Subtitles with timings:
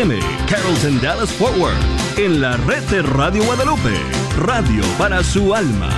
[0.00, 1.74] AM, Carrollton Dallas Forward,
[2.16, 3.96] en la red de Radio Guadalupe,
[4.36, 5.90] radio para su alma.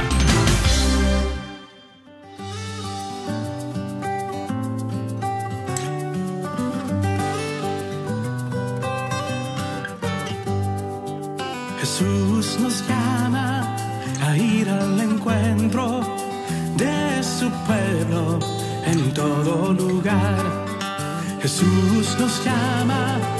[11.80, 13.76] Jesús nos llama
[14.22, 16.00] a ir al encuentro
[16.76, 18.38] de su pueblo
[18.86, 20.38] en todo lugar.
[21.42, 23.39] Jesús nos llama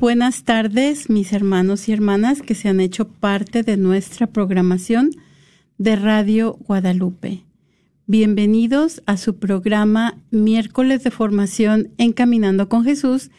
[0.00, 5.10] buenas tardes, mis hermanos y hermanas que se han hecho parte de nuestra programación
[5.76, 7.44] de Radio Guadalupe.
[8.06, 13.30] Bienvenidos a su programa Miércoles de Formación Encaminando con Jesús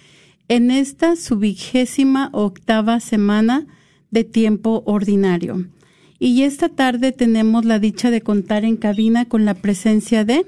[0.50, 3.66] en esta su vigésima octava semana
[4.12, 5.66] de tiempo ordinario.
[6.20, 10.46] Y esta tarde tenemos la dicha de contar en cabina con la presencia de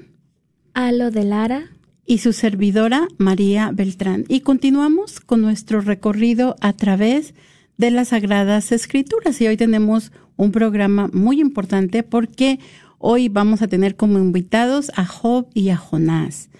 [0.74, 1.73] Alo de Lara.
[2.06, 4.24] Y su servidora María Beltrán.
[4.28, 7.34] Y continuamos con nuestro recorrido a través
[7.78, 9.40] de las Sagradas Escrituras.
[9.40, 12.58] Y hoy tenemos un programa muy importante porque
[12.98, 16.50] hoy vamos a tener como invitados a Job y a Jonás.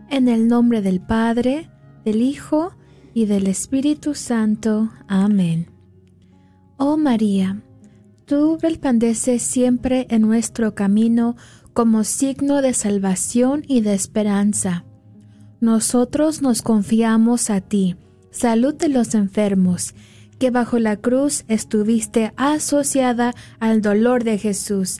[0.09, 1.69] En el nombre del Padre,
[2.03, 2.73] del Hijo
[3.13, 4.91] y del Espíritu Santo.
[5.07, 5.67] Amén.
[6.75, 7.61] Oh María,
[8.25, 11.37] tú resplandeces siempre en nuestro camino
[11.71, 14.83] como signo de salvación y de esperanza.
[15.61, 17.95] Nosotros nos confiamos a ti,
[18.31, 19.95] salud de los enfermos,
[20.39, 24.99] que bajo la cruz estuviste asociada al dolor de Jesús,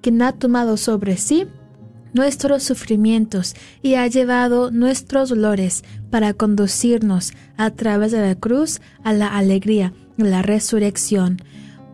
[0.00, 1.46] quien ha tomado sobre sí
[2.12, 9.12] nuestros sufrimientos y ha llevado nuestros dolores para conducirnos a través de la cruz a
[9.12, 11.38] la alegría de la resurrección.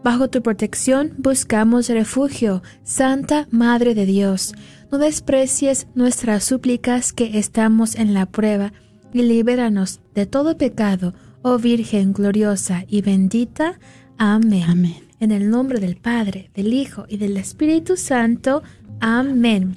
[0.02, 4.54] Bajo tu protección buscamos refugio, Santa Madre de Dios.
[4.92, 8.72] No desprecies nuestras súplicas que estamos en la prueba,
[9.14, 13.78] y libéranos de todo pecado, oh Virgen gloriosa y bendita.
[14.18, 14.64] Amén.
[14.68, 15.03] Amén.
[15.20, 18.62] En el nombre del Padre, del Hijo y del Espíritu Santo.
[19.00, 19.76] Amén.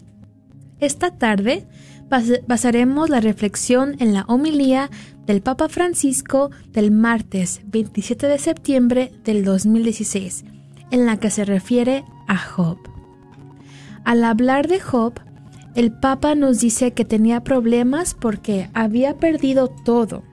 [0.79, 1.65] Esta tarde
[2.09, 4.89] bas- basaremos la reflexión en la homilía
[5.25, 10.45] del Papa Francisco del martes 27 de septiembre del 2016,
[10.91, 12.77] en la que se refiere a Job.
[14.05, 15.13] Al hablar de Job,
[15.75, 20.23] el Papa nos dice que tenía problemas porque había perdido todo.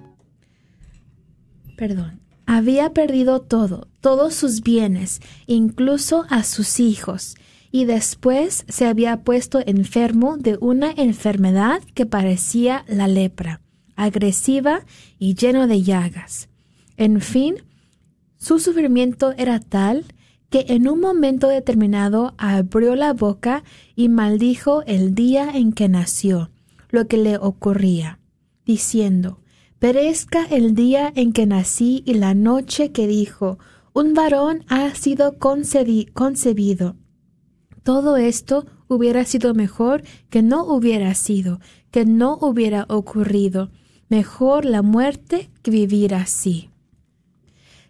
[1.76, 2.20] Perdón.
[2.46, 7.36] Había perdido todo, todos sus bienes, incluso a sus hijos,
[7.70, 13.62] y después se había puesto enfermo de una enfermedad que parecía la lepra,
[13.96, 14.84] agresiva
[15.18, 16.48] y lleno de llagas.
[16.96, 17.56] En fin,
[18.36, 20.04] su sufrimiento era tal
[20.50, 23.64] que en un momento determinado abrió la boca
[23.96, 26.50] y maldijo el día en que nació,
[26.90, 28.20] lo que le ocurría,
[28.64, 29.40] diciendo,
[29.84, 33.58] Perezca el día en que nací y la noche que dijo,
[33.92, 36.96] un varón ha sido concebi- concebido.
[37.82, 41.60] Todo esto hubiera sido mejor que no hubiera sido,
[41.90, 43.70] que no hubiera ocurrido.
[44.08, 46.70] Mejor la muerte que vivir así.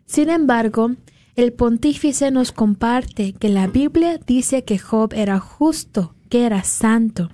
[0.05, 0.97] Sin embargo,
[1.37, 7.31] el pontífice nos comparte que la Biblia dice que Job era justo, que era santo.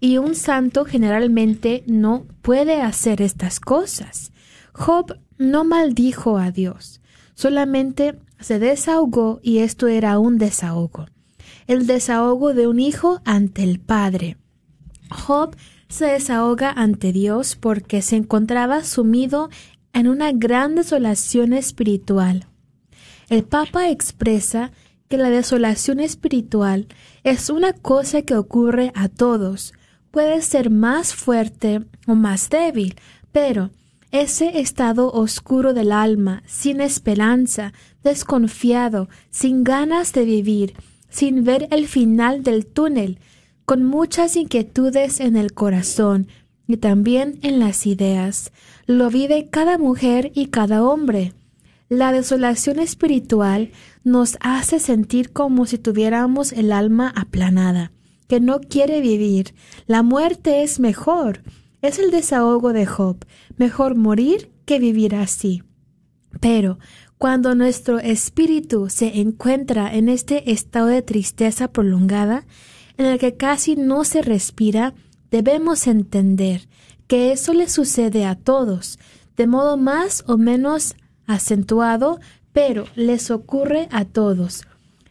[0.00, 4.32] Y un santo generalmente no puede hacer estas cosas.
[4.72, 7.00] Job no maldijo a Dios,
[7.34, 11.06] solamente se desahogó y esto era un desahogo.
[11.66, 14.36] El desahogo de un hijo ante el Padre.
[15.10, 15.54] Job
[15.88, 19.50] se desahoga ante Dios porque se encontraba sumido
[19.92, 22.46] en una gran desolación espiritual.
[23.28, 24.72] El Papa expresa
[25.08, 26.86] que la desolación espiritual
[27.24, 29.72] es una cosa que ocurre a todos,
[30.10, 32.96] puede ser más fuerte o más débil,
[33.32, 33.70] pero
[34.10, 37.72] ese estado oscuro del alma, sin esperanza,
[38.02, 40.74] desconfiado, sin ganas de vivir,
[41.08, 43.18] sin ver el final del túnel,
[43.64, 46.26] con muchas inquietudes en el corazón
[46.66, 48.52] y también en las ideas,
[48.86, 51.32] lo vive cada mujer y cada hombre.
[51.88, 53.70] La desolación espiritual
[54.02, 57.92] nos hace sentir como si tuviéramos el alma aplanada,
[58.30, 59.54] que no quiere vivir.
[59.88, 61.42] La muerte es mejor.
[61.82, 63.26] Es el desahogo de Job.
[63.56, 65.64] Mejor morir que vivir así.
[66.38, 66.78] Pero
[67.18, 72.46] cuando nuestro espíritu se encuentra en este estado de tristeza prolongada,
[72.98, 74.94] en el que casi no se respira,
[75.32, 76.68] debemos entender
[77.08, 79.00] que eso le sucede a todos,
[79.36, 80.94] de modo más o menos
[81.26, 82.20] acentuado,
[82.52, 84.62] pero les ocurre a todos.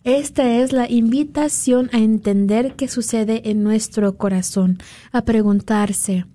[0.06, 4.78] Esta es la invitación a entender qué sucede en nuestro corazón,
[5.12, 6.25] a preguntarse,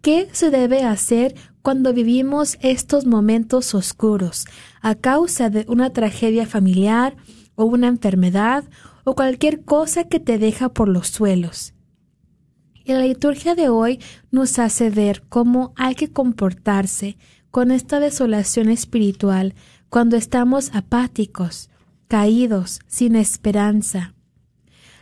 [0.00, 4.46] ¿qué se debe hacer cuando vivimos estos momentos oscuros
[4.80, 7.14] a causa de una tragedia familiar
[7.56, 8.64] o una enfermedad
[9.04, 11.74] o cualquier cosa que te deja por los suelos?
[12.86, 17.18] Y la liturgia de hoy nos hace ver cómo hay que comportarse
[17.50, 19.54] con esta desolación espiritual
[19.90, 21.68] cuando estamos apáticos,
[22.14, 24.14] caídos, sin esperanza.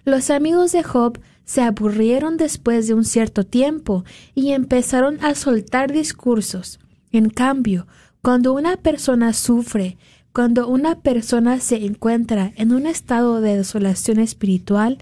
[0.06, 5.92] Los amigos de Job se aburrieron después de un cierto tiempo y empezaron a soltar
[5.92, 6.80] discursos.
[7.10, 7.86] En cambio,
[8.22, 9.98] cuando una persona sufre,
[10.32, 14.96] cuando una persona se encuentra en un estado de desolación espiritual,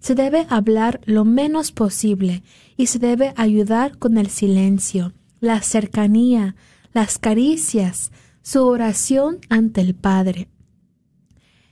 [0.00, 2.42] se debe hablar lo menos posible
[2.76, 6.56] y se debe ayudar con el silencio, la cercanía,
[6.92, 8.10] las caricias,
[8.42, 10.48] su oración ante el Padre.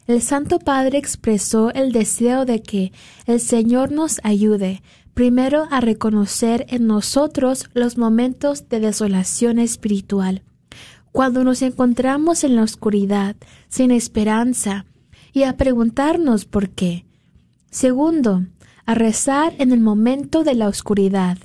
[0.06, 2.92] El Santo Padre expresó el deseo de que
[3.26, 4.82] el Señor nos ayude
[5.14, 10.42] primero a reconocer en nosotros los momentos de desolación espiritual,
[11.12, 13.36] cuando nos encontramos en la oscuridad,
[13.68, 14.86] sin esperanza,
[15.32, 17.06] y a preguntarnos por qué.
[17.70, 18.44] Segundo,
[18.84, 21.38] a rezar en el momento de la oscuridad.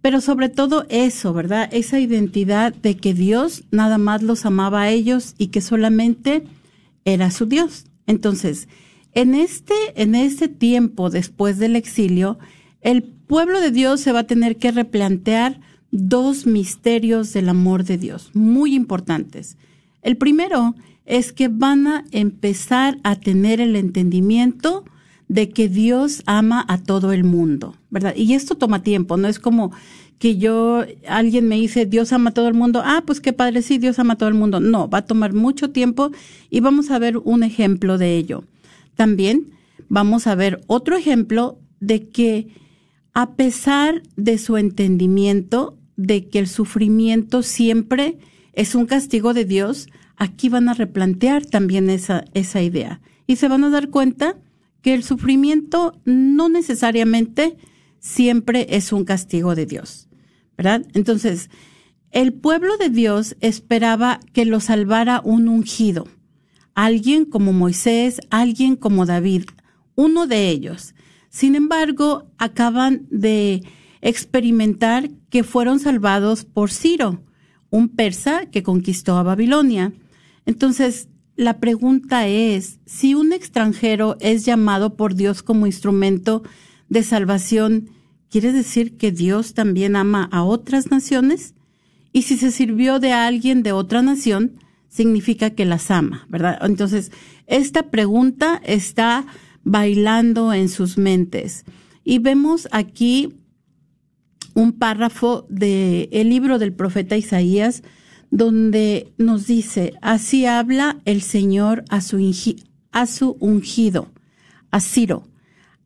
[0.00, 1.68] pero sobre todo eso, ¿verdad?
[1.72, 6.44] Esa identidad de que Dios nada más los amaba a ellos y que solamente
[7.04, 7.89] era su Dios.
[8.10, 8.66] Entonces,
[9.12, 12.40] en este, en este tiempo después del exilio,
[12.80, 15.60] el pueblo de Dios se va a tener que replantear
[15.92, 19.56] dos misterios del amor de Dios, muy importantes.
[20.02, 20.74] El primero
[21.06, 24.84] es que van a empezar a tener el entendimiento
[25.28, 28.14] de que Dios ama a todo el mundo, ¿verdad?
[28.16, 29.70] Y esto toma tiempo, no es como
[30.20, 33.62] que yo, alguien me dice, Dios ama a todo el mundo, ah, pues qué padre,
[33.62, 34.60] sí, Dios ama a todo el mundo.
[34.60, 36.10] No, va a tomar mucho tiempo
[36.50, 38.44] y vamos a ver un ejemplo de ello.
[38.96, 39.52] También
[39.88, 42.48] vamos a ver otro ejemplo de que
[43.14, 48.18] a pesar de su entendimiento de que el sufrimiento siempre
[48.52, 53.48] es un castigo de Dios, aquí van a replantear también esa, esa idea y se
[53.48, 54.36] van a dar cuenta
[54.82, 57.56] que el sufrimiento no necesariamente
[58.00, 60.09] siempre es un castigo de Dios.
[60.94, 61.50] Entonces,
[62.10, 66.08] el pueblo de Dios esperaba que lo salvara un ungido,
[66.74, 69.44] alguien como Moisés, alguien como David,
[69.94, 70.94] uno de ellos.
[71.28, 73.62] Sin embargo, acaban de
[74.00, 77.22] experimentar que fueron salvados por Ciro,
[77.70, 79.92] un persa que conquistó a Babilonia.
[80.46, 86.42] Entonces, la pregunta es, si un extranjero es llamado por Dios como instrumento
[86.88, 87.90] de salvación,
[88.30, 91.54] ¿quiere decir que Dios también ama a otras naciones?
[92.12, 94.58] Y si se sirvió de alguien de otra nación,
[94.88, 96.58] significa que las ama, ¿verdad?
[96.62, 97.12] Entonces,
[97.46, 99.26] esta pregunta está
[99.62, 101.64] bailando en sus mentes.
[102.04, 103.34] Y vemos aquí
[104.54, 107.82] un párrafo del el libro del profeta Isaías,
[108.30, 112.18] donde nos dice, así habla el Señor a su,
[112.92, 114.12] a su ungido,
[114.70, 115.24] a Ciro,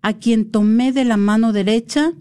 [0.02, 2.12] a quien tomé de la mano derecha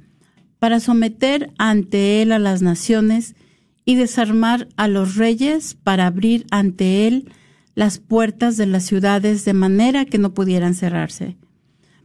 [0.63, 3.35] para someter ante él a las naciones
[3.83, 7.29] y desarmar a los reyes para abrir ante él
[7.75, 11.35] las puertas de las ciudades de manera que no pudieran cerrarse.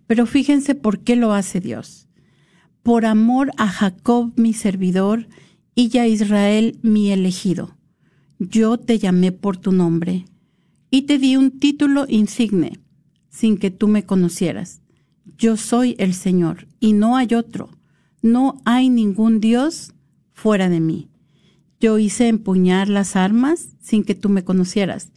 [0.09, 2.09] Pero fíjense por qué lo hace Dios.
[2.83, 5.29] Por amor a Jacob mi servidor
[5.77, 7.77] y a Israel mi elegido.
[8.41, 10.25] Yo te llamé por tu nombre
[10.91, 12.81] y te di un título insigne
[13.29, 14.83] sin que tú me conocieras.
[15.37, 17.78] Yo soy el Señor y no hay otro
[18.23, 19.95] no hay ningún Dios
[20.33, 21.09] fuera de mí.
[21.81, 25.13] Yo hice empuñar las armas sin que tú me conocieras,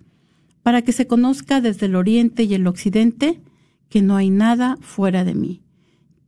[0.64, 3.42] para que se conozca desde el oriente y el occidente
[3.90, 5.62] que no hay nada fuera de mí.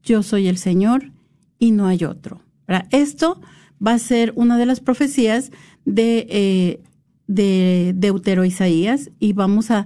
[0.03, 1.11] Yo soy el Señor
[1.59, 2.41] y no hay otro.
[2.89, 3.39] Esto
[3.85, 5.51] va a ser una de las profecías
[5.85, 6.83] de, eh,
[7.27, 9.85] de Deutero Isaías y vamos a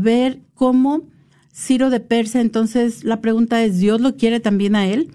[0.00, 1.04] ver cómo
[1.58, 5.10] Ciro de Persia, entonces la pregunta es, ¿Dios lo quiere también a él?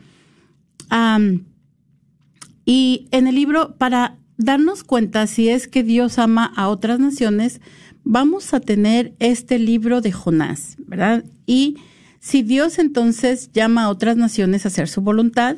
[2.65, 7.61] Y en el libro, para darnos cuenta si es que Dios ama a otras naciones,
[8.03, 11.23] vamos a tener este libro de Jonás, ¿verdad?
[11.45, 11.77] Y
[12.19, 15.57] si Dios entonces llama a otras naciones a hacer su voluntad,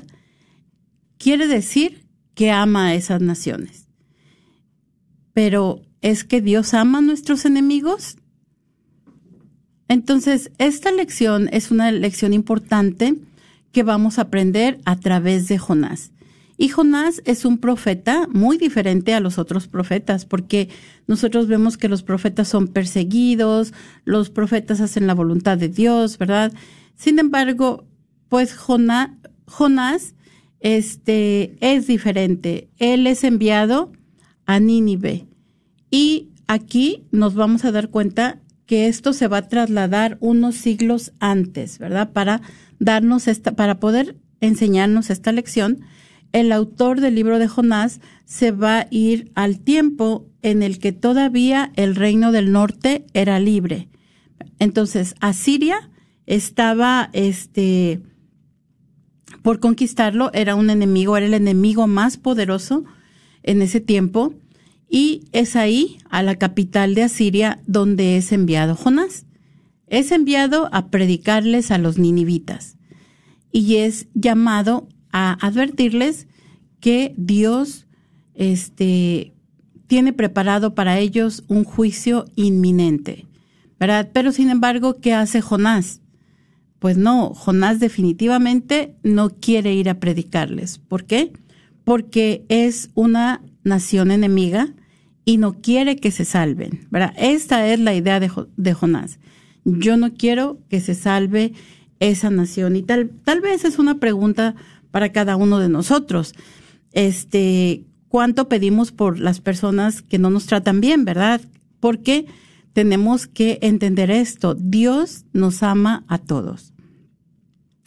[1.17, 3.87] quiere decir que ama a esas naciones.
[5.33, 8.17] Pero ¿es que Dios ama a nuestros enemigos?
[9.87, 13.15] Entonces, esta lección es una lección importante
[13.75, 16.13] que vamos a aprender a través de Jonás.
[16.57, 20.69] Y Jonás es un profeta muy diferente a los otros profetas, porque
[21.07, 23.73] nosotros vemos que los profetas son perseguidos,
[24.05, 26.53] los profetas hacen la voluntad de Dios, ¿verdad?
[26.95, 27.85] Sin embargo,
[28.29, 30.15] pues Jonás,
[30.61, 32.69] este es diferente.
[32.77, 33.91] Él es enviado
[34.45, 35.27] a Nínive.
[35.91, 41.13] Y aquí nos vamos a dar cuenta que esto se va a trasladar unos siglos
[41.19, 42.11] antes, ¿verdad?
[42.11, 42.41] Para
[42.79, 45.81] darnos esta, para poder enseñarnos esta lección,
[46.31, 50.91] el autor del libro de Jonás se va a ir al tiempo en el que
[50.91, 53.87] todavía el reino del norte era libre.
[54.59, 55.89] Entonces, Asiria
[56.25, 58.01] estaba, este,
[59.41, 62.83] por conquistarlo, era un enemigo, era el enemigo más poderoso
[63.43, 64.33] en ese tiempo,
[64.89, 69.25] y es ahí, a la capital de Asiria, donde es enviado Jonás.
[69.87, 72.77] Es enviado a predicarles a los ninivitas
[73.51, 76.27] y es llamado a advertirles
[76.79, 77.87] que Dios
[78.33, 79.33] este,
[79.87, 83.27] tiene preparado para ellos un juicio inminente,
[83.79, 84.09] ¿verdad?
[84.13, 86.01] Pero sin embargo, ¿qué hace Jonás?
[86.79, 90.77] Pues no, Jonás definitivamente no quiere ir a predicarles.
[90.79, 91.31] ¿Por qué?
[91.83, 94.73] Porque es una nación enemiga
[95.25, 97.13] y no quiere que se salven, ¿verdad?
[97.17, 99.19] Esta es la idea de, Jonás.
[99.65, 101.53] Yo no quiero que se salve
[101.99, 102.75] esa nación.
[102.75, 104.55] Y tal, tal vez es una pregunta
[104.91, 106.33] para cada uno de nosotros.
[106.93, 111.41] Este, ¿cuánto pedimos por las personas que no nos tratan bien, verdad?
[111.79, 112.27] Porque
[112.73, 114.53] tenemos que entender esto.
[114.53, 116.73] Dios nos ama a todos.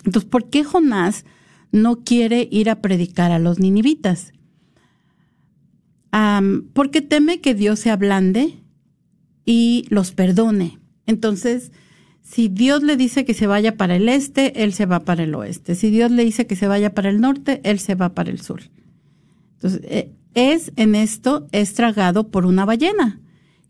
[0.05, 1.25] Entonces, ¿por qué Jonás
[1.71, 4.33] no quiere ir a predicar a los ninivitas?
[6.73, 8.63] Porque teme que Dios se ablande
[9.45, 10.79] y los perdone.
[11.07, 11.73] Entonces,
[12.23, 15.35] si Dios le dice que se vaya para el este, Él se va para el
[15.35, 15.75] oeste.
[15.75, 18.41] Si Dios le dice que se vaya para el norte, Él se va para el
[18.41, 18.63] sur.
[19.55, 23.21] Entonces, eh, es en esto, es tragado por una ballena.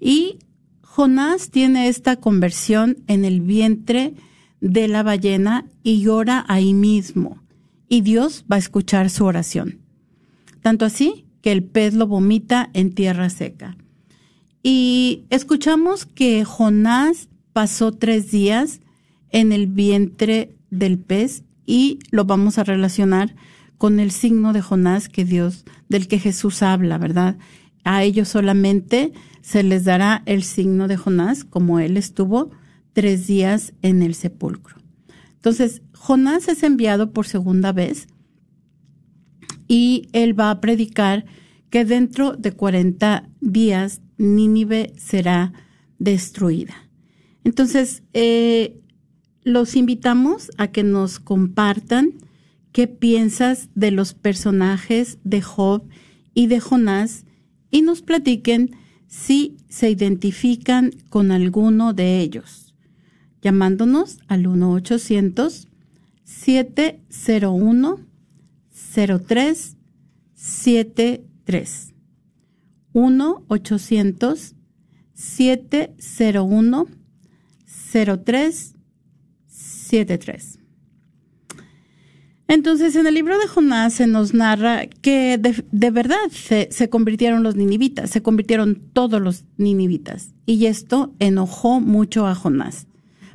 [0.00, 0.38] Y
[0.82, 4.14] Jonás tiene esta conversión en el vientre
[4.60, 7.40] de la ballena y ora ahí mismo.
[7.88, 9.78] Y Dios va a escuchar su oración.
[10.60, 13.76] Tanto así que el pez lo vomita en tierra seca.
[14.62, 18.80] Y escuchamos que Jonás pasó tres días
[19.30, 23.34] en el vientre del pez y lo vamos a relacionar
[23.76, 27.38] con el signo de Jonás que Dios, del que Jesús habla, ¿verdad?
[27.84, 32.50] A ellos solamente se les dará el signo de Jonás, como él estuvo
[32.92, 34.76] tres días en el sepulcro.
[35.36, 38.08] Entonces, Jonás es enviado por segunda vez
[39.68, 41.24] y él va a predicar
[41.70, 45.52] que dentro de 40 días Nínive será
[45.98, 46.74] destruida.
[47.44, 48.80] Entonces, eh,
[49.44, 52.14] los invitamos a que nos compartan
[52.72, 55.88] qué piensas de los personajes de Job
[56.34, 57.24] y de Jonás
[57.70, 58.76] y nos platiquen
[59.06, 62.74] si se identifican con alguno de ellos,
[63.42, 65.68] llamándonos al 1-800-701-0373.
[66.26, 68.07] 1-800-701-0373.
[69.06, 71.94] 0373.
[82.50, 87.42] Entonces, en el libro de Jonás se nos narra que de, verdad se, se, convirtieron
[87.42, 90.32] los ninivitas, se convirtieron todos los ninivitas.
[90.46, 92.86] Y esto enojó mucho a Jonás,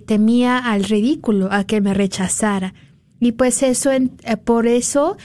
[0.06, 2.74] temía al ridículo, a que me rechazara.
[3.18, 4.08] Y pues eso, eh,
[4.44, 5.16] por eso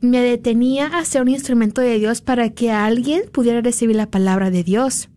[0.00, 4.50] me detenía a ser un instrumento de Dios para que alguien pudiera recibir la palabra
[4.50, 5.08] de Dios.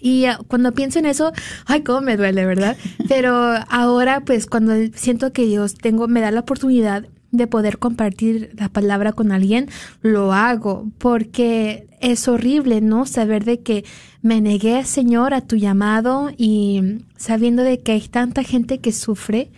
[0.00, 1.32] Y ah, cuando pienso en eso,
[1.64, 2.76] ay, cómo me duele, ¿verdad?
[3.08, 3.34] Pero
[3.70, 8.68] ahora, pues, cuando siento que Dios tengo, me da la oportunidad de poder compartir la
[8.68, 9.68] palabra con alguien,
[10.02, 13.06] lo hago, porque es horrible, ¿no?
[13.06, 13.84] Saber de que
[14.22, 19.50] me negué, Señor, a tu llamado y sabiendo de que hay tanta gente que sufre,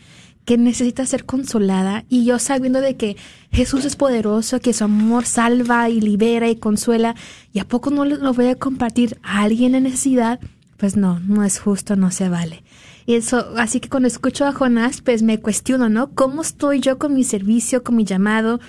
[0.45, 3.17] que necesita ser consolada y yo sabiendo de que
[3.53, 7.15] Jesús es poderoso, que su amor salva y libera y consuela,
[7.53, 10.41] y a poco no lo voy a compartir a alguien en necesidad,
[10.79, 12.63] pues no, no es justo, no se vale.
[13.09, 16.11] Y eso, así que cuando escucho a Jonás, pues me cuestiono, ¿no?
[16.15, 18.61] ¿Cómo estoy yo con mi servicio, con mi llamado?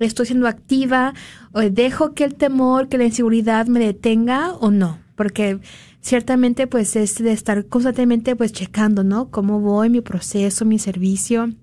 [0.00, 1.14] ¿Estoy siendo activa?
[1.52, 4.98] ¿O dejo que el temor, que la inseguridad me detenga o no?
[5.14, 5.60] Porque
[6.02, 9.30] ciertamente pues es de estar constantemente pues checando, ¿no?
[9.30, 11.54] Cómo voy, mi proceso, mi servicio.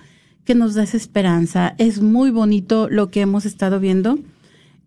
[0.44, 1.74] que nos da esa esperanza.
[1.78, 4.18] Es muy bonito lo que hemos estado viendo,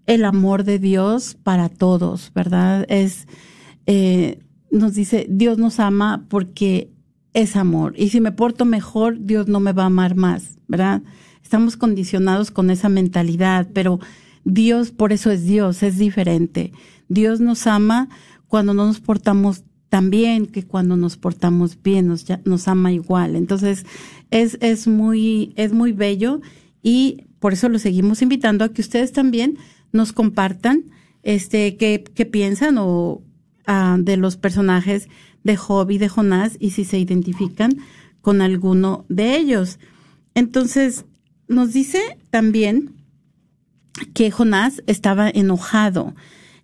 [0.06, 2.86] el amor de Dios para todos, ¿verdad?
[2.90, 3.28] Es,
[3.86, 4.40] eh,
[4.72, 6.92] nos dice, Dios nos ama porque
[7.34, 7.94] es amor.
[7.98, 11.02] Y si me porto mejor, Dios no me va a amar más, ¿verdad?
[11.44, 14.00] Estamos condicionados con esa mentalidad, pero
[14.44, 16.72] Dios, por eso es Dios, es diferente.
[17.10, 18.10] Dios nos ama
[18.48, 23.36] cuando no nos portamos también que cuando nos portamos bien nos, nos ama igual.
[23.36, 23.86] Entonces,
[24.32, 26.42] es, es, muy, es muy bello
[26.82, 29.58] y por eso lo seguimos invitando a que ustedes también
[29.92, 30.86] nos compartan
[31.24, 33.22] este qué, qué piensan o
[33.66, 35.08] ah, de los personajes
[35.44, 37.78] de Job y de Jonás y si se identifican
[38.22, 39.80] con alguno de ellos.
[40.36, 41.06] Entonces,
[41.48, 42.94] nos dice también
[44.14, 46.14] que Jonás estaba enojado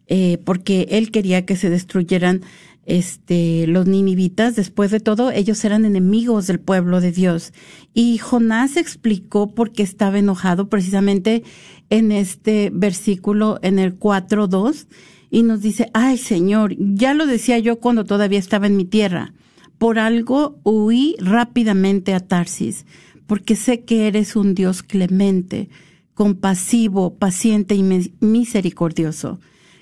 [0.08, 2.42] eh, porque él quería que se destruyeran
[2.86, 7.54] este, los ninivitas, después de todo, ellos eran enemigos del pueblo de Dios.
[7.94, 11.44] Y Jonás explicó por qué estaba enojado precisamente
[11.90, 14.88] en este versículo, en el 4.2,
[15.30, 19.34] y nos dice, ay Señor, ya lo decía yo cuando todavía estaba en mi tierra,
[19.78, 22.86] por algo huí rápidamente a Tarsis,
[23.26, 25.70] porque sé que eres un Dios clemente,
[26.14, 27.84] compasivo, paciente y
[28.20, 29.40] misericordioso,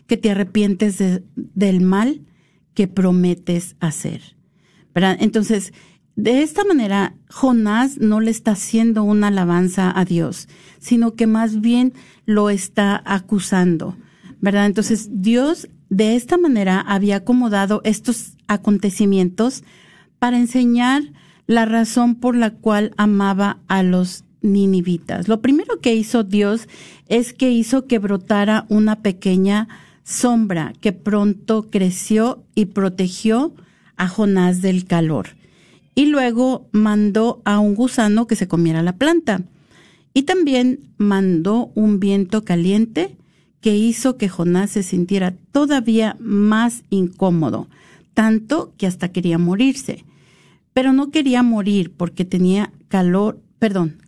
[0.07, 0.99] que te arrepientes
[1.35, 2.21] del mal
[2.73, 4.35] que prometes hacer.
[4.93, 5.73] Entonces,
[6.15, 11.61] de esta manera, Jonás no le está haciendo una alabanza a Dios, sino que más
[11.61, 11.93] bien
[12.25, 13.97] lo está acusando.
[14.41, 14.65] ¿Verdad?
[14.65, 19.63] Entonces, Dios de esta manera había acomodado estos acontecimientos
[20.19, 21.03] para enseñar
[21.47, 25.27] la razón por la cual amaba a los ninivitas.
[25.27, 26.67] Lo primero que hizo Dios
[27.07, 29.67] es que hizo que brotara una pequeña
[30.03, 33.53] sombra que pronto creció y protegió
[33.97, 35.29] a Jonás del calor.
[35.93, 39.43] Y luego mandó a un gusano que se comiera la planta.
[40.13, 43.15] Y también mandó un viento caliente
[43.61, 47.67] que hizo que Jonás se sintiera todavía más incómodo,
[48.13, 50.03] tanto que hasta quería morirse.
[50.73, 54.01] Pero no quería morir porque tenía calor, perdón,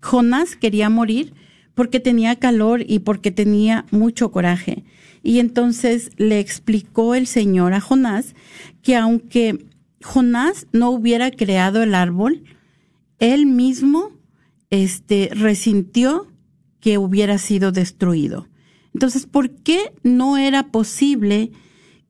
[0.00, 1.32] Jonás quería morir
[1.74, 4.84] porque tenía calor y porque tenía mucho coraje
[5.22, 8.34] Y entonces le explicó el Señor a Jonás
[8.82, 9.66] que aunque
[10.02, 12.42] Jonás no hubiera creado el árbol,
[13.18, 14.10] él mismo
[14.70, 16.26] este, resintió
[16.80, 18.48] que hubiera sido destruido.
[18.94, 21.52] Entonces, ¿por qué no era posible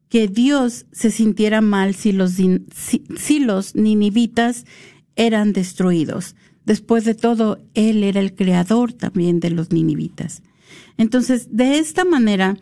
[0.08, 4.64] que Dios se sintiera mal si los, si los ninivitas
[5.16, 6.34] eran destruidos?
[6.64, 10.42] Después de todo, Él era el creador también de los ninivitas.
[10.96, 12.56] Entonces, de esta manera,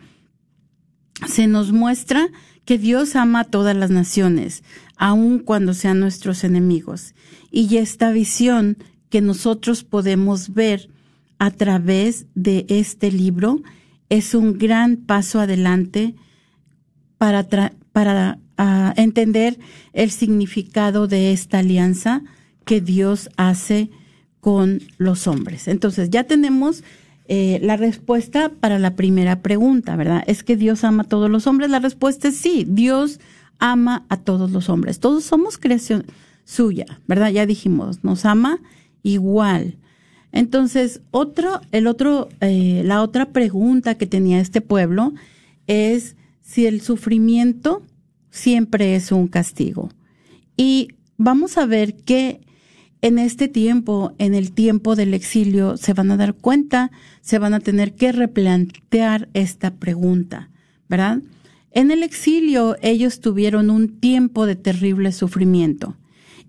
[1.27, 2.29] se nos muestra
[2.65, 4.63] que Dios ama a todas las naciones,
[4.97, 7.13] aun cuando sean nuestros enemigos.
[7.51, 8.77] Y esta visión
[9.09, 10.89] que nosotros podemos ver
[11.39, 13.61] a través de este libro
[14.09, 16.15] es un gran paso adelante
[17.17, 17.47] para,
[17.91, 19.57] para ah, entender
[19.93, 22.21] el significado de esta alianza
[22.65, 23.89] que Dios hace
[24.39, 25.67] con los hombres.
[25.67, 26.83] Entonces, ya tenemos
[27.33, 30.21] eh, la respuesta para la primera pregunta, ¿verdad?
[30.27, 31.69] ¿Es que Dios ama a todos los hombres?
[31.69, 33.21] La respuesta es sí, Dios
[33.57, 34.99] ama a todos los hombres.
[34.99, 36.03] Todos somos creación
[36.43, 37.31] suya, ¿verdad?
[37.31, 38.59] Ya dijimos, nos ama
[39.01, 39.77] igual.
[40.33, 45.13] Entonces, otro, el otro, eh, la otra pregunta que tenía este pueblo
[45.67, 47.81] es si el sufrimiento
[48.29, 49.87] siempre es un castigo.
[50.57, 52.41] Y vamos a ver que
[53.01, 57.53] en este tiempo, en el tiempo del exilio, se van a dar cuenta, se van
[57.53, 60.49] a tener que replantear esta pregunta,
[60.87, 61.19] ¿verdad?
[61.71, 65.95] En el exilio ellos tuvieron un tiempo de terrible sufrimiento.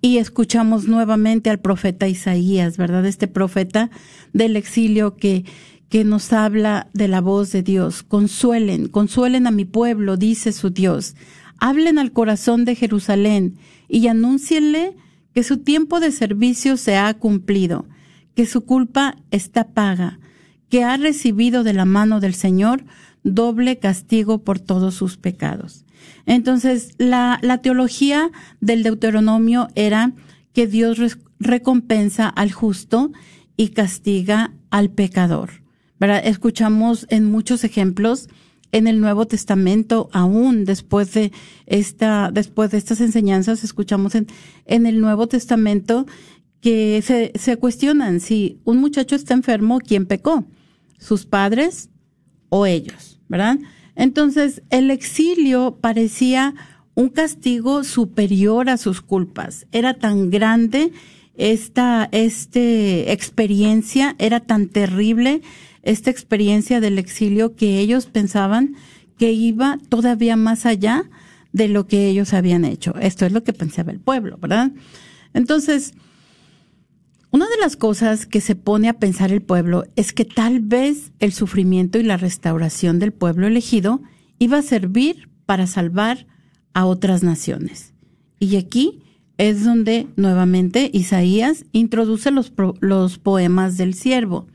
[0.01, 3.07] Y escuchamos nuevamente al profeta Isaías, ¿verdad?
[3.07, 3.91] Este profeta
[4.33, 5.45] del exilio que,
[5.89, 8.03] que nos habla de la voz de Dios.
[8.03, 11.15] Consuelen, consuelen a mi pueblo, dice su Dios.
[11.59, 13.55] Hablen al corazón de Jerusalén
[13.89, 14.97] y anúncienle
[15.35, 17.87] que su tiempo de servicio se ha cumplido,
[18.35, 20.19] que su culpa está paga,
[20.69, 22.85] que ha recibido de la mano del Señor
[23.25, 25.85] doble castigo por todos sus pecados.
[26.27, 30.13] Entonces, la, la teología del Deuteronomio era
[30.53, 30.99] que Dios
[31.39, 33.13] recompensa al justo
[33.57, 35.63] y castiga al pecador.
[36.25, 38.29] Escuchamos en muchos ejemplos
[38.73, 41.31] en el Nuevo Testamento, aún después de
[41.67, 44.27] esta, después de estas enseñanzas, escuchamos en,
[44.65, 46.07] en el Nuevo Testamento
[46.61, 50.45] que se, se cuestionan si un muchacho está enfermo, ¿quién pecó?
[50.99, 51.91] ¿Sus padres
[52.49, 53.21] o ellos?
[53.29, 53.59] ¿Verdad?
[53.95, 56.55] Entonces, el exilio parecía
[56.95, 59.67] un castigo superior a sus culpas.
[59.73, 60.93] Era tan grande
[61.35, 65.43] esta, este experiencia, era tan terrible
[65.83, 68.77] esta experiencia del exilio que ellos pensaban
[69.19, 71.11] que iba todavía más allá
[71.53, 72.95] de lo que ellos habían hecho.
[73.01, 74.73] Esto es lo que pensaba el pueblo, ¿verdad?
[75.35, 75.93] Entonces,
[77.31, 81.13] una de las cosas que se pone a pensar el pueblo es que tal vez
[81.19, 84.03] el sufrimiento y la restauración del pueblo elegido
[84.39, 86.27] iba a servir para salvar
[86.75, 87.95] a otras naciones.
[88.39, 89.03] Y aquí
[89.39, 94.47] es donde nuevamente Isaías introduce los, los poemas del siervo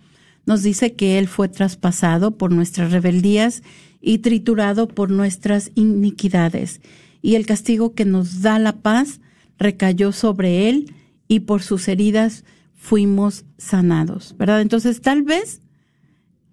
[0.47, 3.61] nos dice que Él fue traspasado por nuestras rebeldías
[4.01, 6.81] y triturado por nuestras iniquidades,
[7.21, 9.19] y el castigo que nos da la paz
[9.59, 10.95] recayó sobre Él,
[11.27, 14.61] y por sus heridas fuimos sanados, ¿verdad?
[14.61, 15.61] Entonces, tal vez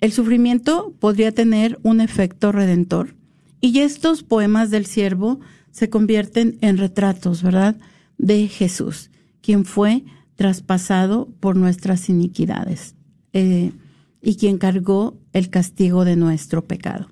[0.00, 3.14] el sufrimiento podría tener un efecto redentor.
[3.60, 5.38] Y estos poemas del siervo
[5.70, 7.76] se convierten en retratos, ¿verdad?
[8.18, 10.02] De Jesús, quien fue
[10.34, 12.96] traspasado por nuestras iniquidades.
[13.32, 13.70] Eh,
[14.24, 17.08] y quien cargó el castigo de nuestro pecado.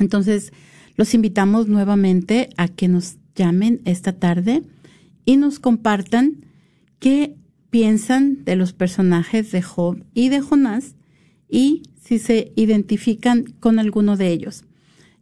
[0.00, 0.52] Entonces,
[0.96, 4.62] los invitamos nuevamente a que nos llamen esta tarde
[5.24, 6.44] y nos compartan
[6.98, 7.36] qué
[7.70, 10.96] piensan de los personajes de Job y de Jonás
[11.48, 14.64] y si se identifican con alguno de ellos.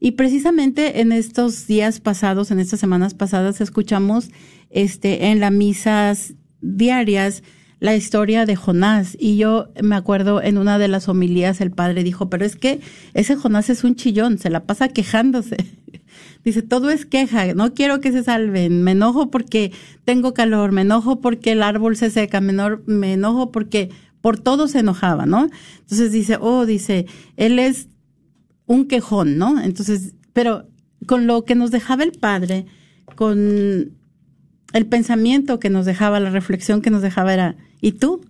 [0.00, 4.30] Y precisamente en estos días pasados, en estas semanas pasadas, escuchamos
[4.70, 7.42] este, en las misas diarias
[7.80, 9.16] la historia de Jonás.
[9.18, 12.80] Y yo me acuerdo en una de las homilías el padre dijo, pero es que
[13.14, 15.56] ese Jonás es un chillón, se la pasa quejándose.
[16.44, 19.72] Dice, todo es queja, no quiero que se salven, me enojo porque
[20.04, 22.54] tengo calor, me enojo porque el árbol se seca, me,
[22.86, 25.48] me enojo porque por todo se enojaba, ¿no?
[25.80, 27.06] Entonces dice, oh, dice,
[27.36, 27.88] él es
[28.66, 29.60] un quejón, ¿no?
[29.60, 30.66] Entonces, pero
[31.06, 32.66] con lo que nos dejaba el padre,
[33.16, 33.92] con
[34.74, 38.20] el pensamiento que nos dejaba, la reflexión que nos dejaba era, ¿y tú?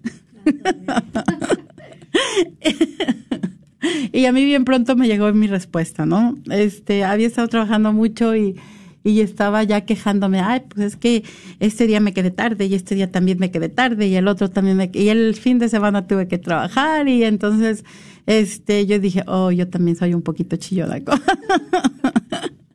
[4.13, 6.37] y a mí bien pronto me llegó mi respuesta, ¿no?
[6.51, 8.61] Este, había estado trabajando mucho y,
[9.03, 11.25] y estaba ya quejándome, ay, pues es que
[11.61, 14.51] este día me quedé tarde y este día también me quedé tarde y el otro
[14.51, 17.85] también me y el fin de semana tuve que trabajar y entonces
[18.27, 20.99] este yo dije, "Oh, yo también soy un poquito chillona."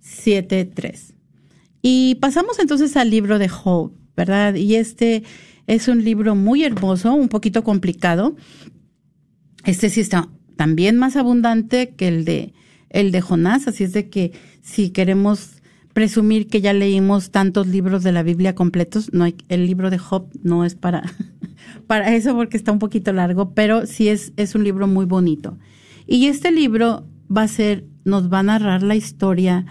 [0.00, 1.14] 1-800-701-0373.
[1.82, 4.54] Y pasamos entonces al libro de Job, ¿verdad?
[4.54, 5.22] Y este
[5.66, 8.36] es un libro muy hermoso, un poquito complicado.
[9.64, 12.52] Este sí está también más abundante que el de
[12.90, 14.32] el de Jonás, así es de que
[14.62, 19.90] si queremos presumir que ya leímos tantos libros de la Biblia completos, no el libro
[19.90, 21.04] de Job no es para
[21.86, 25.56] para eso porque está un poquito largo, pero sí es es un libro muy bonito.
[26.06, 29.66] Y este libro va a ser nos va a narrar la historia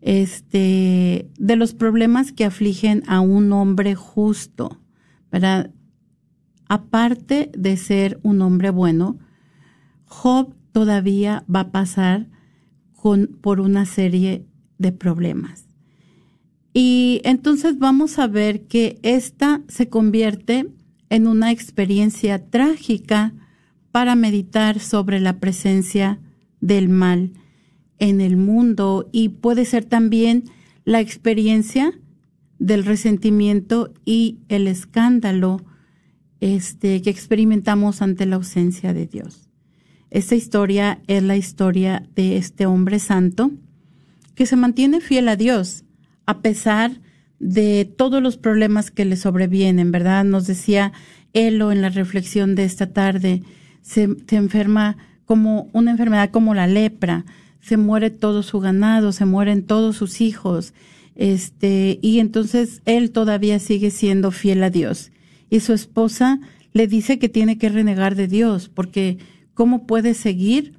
[0.00, 4.80] este de los problemas que afligen a un hombre justo,
[5.30, 5.70] ¿verdad?
[6.68, 9.18] Aparte de ser un hombre bueno,
[10.04, 12.28] Job todavía va a pasar
[12.92, 14.46] con, por una serie
[14.78, 15.66] de problemas.
[16.72, 20.68] Y entonces vamos a ver que esta se convierte
[21.10, 23.34] en una experiencia trágica
[23.90, 26.20] para meditar sobre la presencia
[26.60, 27.32] del mal
[27.98, 30.44] en el mundo y puede ser también
[30.84, 31.92] la experiencia
[32.58, 35.64] del resentimiento y el escándalo
[36.40, 39.48] este, que experimentamos ante la ausencia de Dios.
[40.10, 43.50] Esta historia es la historia de este hombre santo
[44.34, 45.84] que se mantiene fiel a Dios
[46.26, 47.00] a pesar
[47.38, 50.24] de todos los problemas que le sobrevienen, ¿verdad?
[50.24, 50.92] Nos decía
[51.32, 53.42] Elo en la reflexión de esta tarde,
[53.82, 57.24] se, enferma como una enfermedad como la lepra,
[57.60, 60.74] se muere todo su ganado, se mueren todos sus hijos,
[61.14, 65.10] este, y entonces él todavía sigue siendo fiel a Dios.
[65.50, 66.40] Y su esposa
[66.72, 69.18] le dice que tiene que renegar de Dios, porque
[69.54, 70.74] cómo puede seguir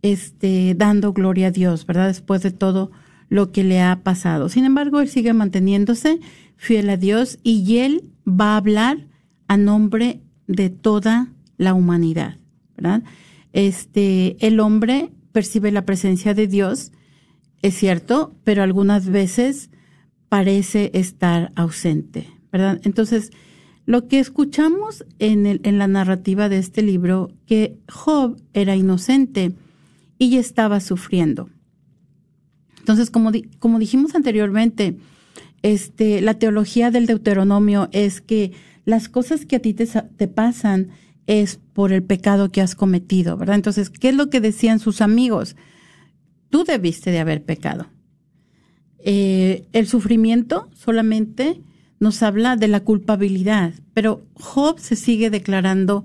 [0.00, 2.08] este, dando gloria a Dios, ¿verdad?
[2.08, 2.90] Después de todo
[3.28, 4.48] lo que le ha pasado.
[4.48, 6.20] Sin embargo, él sigue manteniéndose
[6.56, 9.06] fiel a Dios y él va a hablar
[9.48, 12.36] a nombre de toda la humanidad,
[12.76, 13.02] ¿verdad?
[13.52, 16.92] Este, el hombre percibe la presencia de Dios,
[17.62, 19.70] es cierto, pero algunas veces
[20.28, 22.80] parece estar ausente, ¿verdad?
[22.84, 23.30] Entonces,
[23.84, 29.52] lo que escuchamos en, el, en la narrativa de este libro, que Job era inocente
[30.18, 31.50] y estaba sufriendo.
[32.78, 34.96] Entonces, como, como dijimos anteriormente,
[35.62, 38.52] este, la teología del Deuteronomio es que
[38.84, 40.88] las cosas que a ti te, te, pasan
[41.26, 43.56] es por el pecado que has cometido, ¿verdad?
[43.56, 45.56] Entonces, ¿qué es lo que decían sus amigos?
[46.50, 47.86] Tú debiste de haber pecado.
[48.98, 51.60] Eh, el sufrimiento solamente
[51.98, 56.04] nos habla de la culpabilidad, pero Job se sigue declarando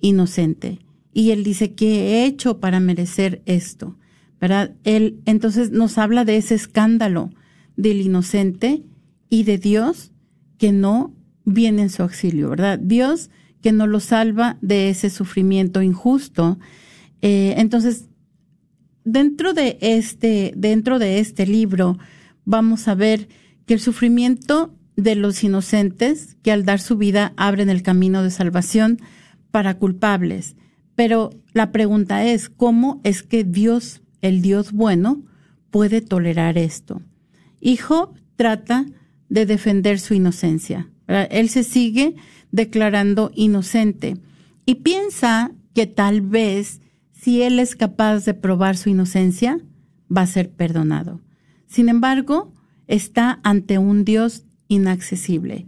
[0.00, 0.78] inocente
[1.12, 3.96] y él dice, ¿qué he hecho para merecer esto?
[4.40, 4.76] ¿Verdad?
[4.84, 7.30] Él entonces nos habla de ese escándalo
[7.76, 8.84] del inocente
[9.28, 10.12] y de Dios
[10.58, 12.78] que no viene en su auxilio, ¿verdad?
[12.78, 13.30] Dios
[13.62, 16.58] que no lo salva de ese sufrimiento injusto.
[17.22, 18.06] Eh, entonces,
[19.04, 21.98] dentro de este, dentro de este libro,
[22.44, 23.28] vamos a ver
[23.66, 28.30] que el sufrimiento de los inocentes que al dar su vida abren el camino de
[28.30, 28.98] salvación
[29.50, 30.56] para culpables.
[30.94, 35.22] Pero la pregunta es, ¿cómo es que Dios, el Dios bueno,
[35.70, 37.02] puede tolerar esto?
[37.80, 38.86] Job trata
[39.28, 40.90] de defender su inocencia.
[41.06, 42.16] Él se sigue
[42.52, 44.16] declarando inocente
[44.64, 46.80] y piensa que tal vez
[47.12, 49.58] si él es capaz de probar su inocencia,
[50.14, 51.20] va a ser perdonado.
[51.66, 52.52] Sin embargo,
[52.86, 55.66] está ante un Dios inaccesible.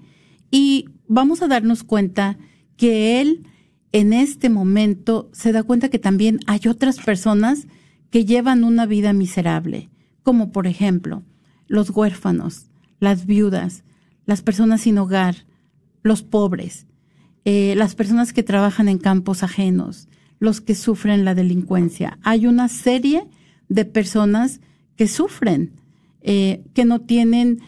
[0.50, 2.38] Y vamos a darnos cuenta
[2.76, 3.46] que él
[3.92, 7.66] en este momento se da cuenta que también hay otras personas
[8.10, 9.90] que llevan una vida miserable,
[10.22, 11.24] como por ejemplo
[11.66, 13.84] los huérfanos, las viudas,
[14.26, 15.46] las personas sin hogar,
[16.02, 16.86] los pobres,
[17.44, 22.18] eh, las personas que trabajan en campos ajenos, los que sufren la delincuencia.
[22.22, 23.26] Hay una serie
[23.68, 24.60] de personas
[24.96, 25.72] que sufren,
[26.22, 27.60] eh, que no tienen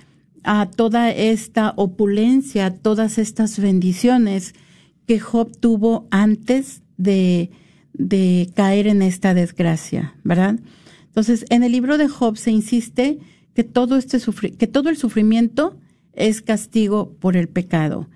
[0.44, 4.54] a toda esta opulencia, todas estas bendiciones
[5.06, 7.50] que Job tuvo antes de,
[7.92, 10.58] de caer en esta desgracia, ¿verdad?
[11.06, 13.18] Entonces, en el libro de Job se insiste
[13.54, 14.18] que todo este
[14.56, 15.76] que todo el sufrimiento
[16.14, 18.08] es castigo por el pecado.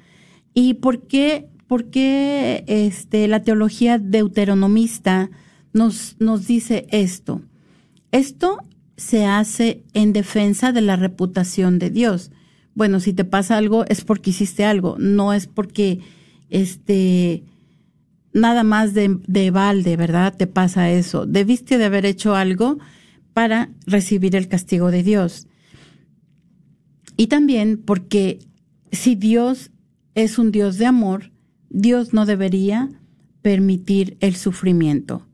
[0.58, 5.30] ¿Y por qué, por qué este, la teología deuteronomista
[5.74, 7.42] nos, nos dice esto?
[8.10, 8.64] Esto
[8.96, 12.30] se hace en defensa de la reputación de Dios.
[12.74, 16.00] Bueno, si te pasa algo es porque hiciste algo, no es porque
[16.48, 17.44] este
[18.32, 20.34] nada más de, de balde, ¿verdad?
[20.34, 21.26] Te pasa eso.
[21.26, 22.78] Debiste de haber hecho algo
[23.34, 25.48] para recibir el castigo de Dios.
[27.18, 28.38] Y también porque
[28.90, 29.70] si Dios
[30.16, 31.30] es un Dios de amor,
[31.68, 32.88] Dios no debería
[33.42, 35.26] permitir el sufrimiento.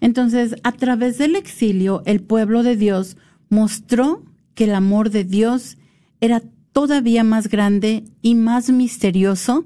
[0.00, 3.16] Entonces, a través del exilio, el pueblo de Dios
[3.48, 4.22] mostró
[4.54, 5.78] que el amor de Dios
[6.20, 9.64] era todavía más grande y más misterioso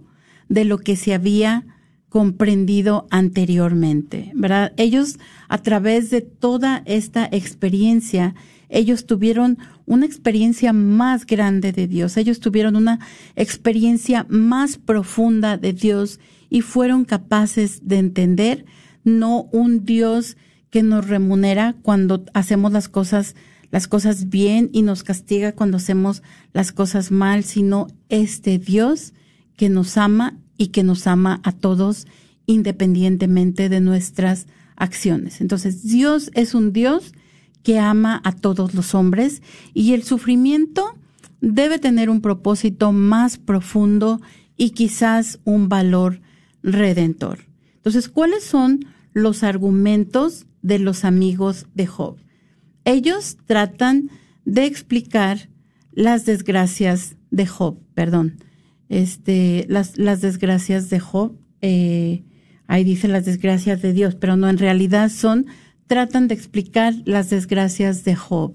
[0.48, 1.66] de lo que se había
[2.08, 4.72] comprendido anteriormente, ¿verdad?
[4.76, 5.18] Ellos,
[5.48, 8.34] a través de toda esta experiencia,
[8.70, 13.00] ellos tuvieron una experiencia más grande de Dios, ellos tuvieron una
[13.36, 18.64] experiencia más profunda de Dios y fueron capaces de entender
[19.04, 20.36] no un Dios
[20.70, 23.34] que nos remunera cuando hacemos las cosas
[23.70, 29.14] las cosas bien y nos castiga cuando hacemos las cosas mal, sino este Dios
[29.56, 32.06] que nos ama y que nos ama a todos
[32.46, 34.46] independientemente de nuestras
[34.76, 35.40] acciones.
[35.40, 37.12] Entonces, Dios es un Dios
[37.62, 39.42] que ama a todos los hombres
[39.74, 40.94] y el sufrimiento
[41.40, 44.20] debe tener un propósito más profundo
[44.56, 46.20] y quizás un valor
[46.62, 47.46] redentor.
[47.76, 52.16] Entonces, ¿cuáles son los argumentos de los amigos de Job?
[52.84, 54.10] Ellos tratan
[54.44, 55.48] de explicar
[55.92, 58.36] las desgracias de Job, perdón,
[58.88, 62.24] este, las, las desgracias de Job, eh,
[62.66, 65.46] ahí dice las desgracias de Dios, pero no, en realidad son,
[65.90, 68.54] tratan de explicar las desgracias de Job.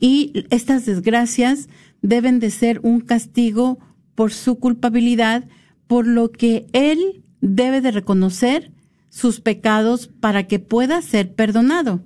[0.00, 1.68] Y estas desgracias
[2.02, 3.78] deben de ser un castigo
[4.16, 5.44] por su culpabilidad,
[5.86, 8.72] por lo que él debe de reconocer
[9.10, 12.02] sus pecados para que pueda ser perdonado,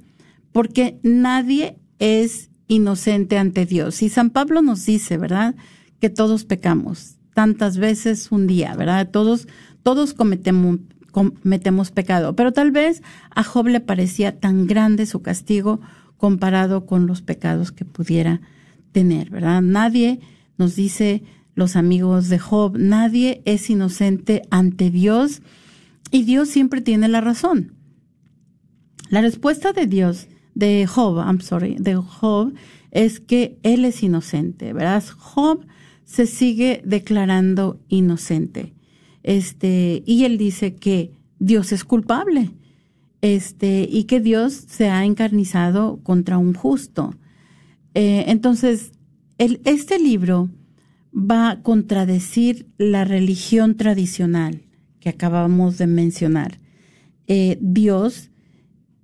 [0.53, 4.03] porque nadie es inocente ante Dios.
[4.03, 5.55] Y San Pablo nos dice, ¿verdad?
[6.01, 9.09] Que todos pecamos tantas veces un día, ¿verdad?
[9.11, 9.49] Todos,
[9.83, 10.81] todos cometemos,
[11.17, 13.03] cometemos pecado, pero tal vez
[13.35, 15.81] a Job le parecía tan grande su castigo
[16.19, 18.43] comparado con los pecados que pudiera
[18.93, 19.63] tener, ¿verdad?
[19.63, 20.21] Nadie
[20.59, 21.23] nos dice
[21.55, 25.41] los amigos de Job, nadie es inocente ante Dios
[26.11, 27.73] y Dios siempre tiene la razón.
[29.09, 32.53] La respuesta de Dios, de Job, I'm sorry, de Job,
[32.91, 35.03] es que él es inocente, ¿verdad?
[35.17, 35.65] Job
[36.05, 38.76] se sigue declarando inocente.
[39.27, 42.53] Este, y él dice que Dios es culpable.
[43.23, 47.15] Este, y que Dios se ha encarnizado contra un justo.
[47.95, 48.93] Eh, entonces,
[49.37, 50.49] el, este libro
[51.13, 54.63] va a contradecir la religión tradicional
[55.01, 56.61] que acabamos de mencionar.
[57.27, 58.31] Eh, Dios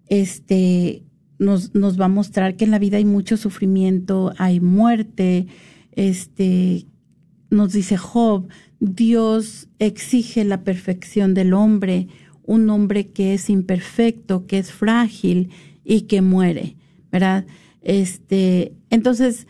[0.07, 1.03] este,
[1.39, 5.47] nos, nos va a mostrar que en la vida hay mucho sufrimiento, hay muerte,
[5.93, 6.87] este,
[7.51, 8.47] nos dice Job,
[8.85, 12.09] Dios exige la perfección del hombre,
[12.43, 15.51] un hombre que es imperfecto, que es frágil
[15.85, 16.74] y que muere,
[17.12, 17.47] ¿verdad?
[17.80, 19.47] Este, entonces,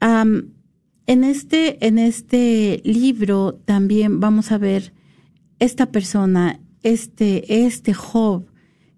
[0.00, 4.94] en este, en este libro también vamos a ver
[5.58, 8.46] esta persona, este, este Job,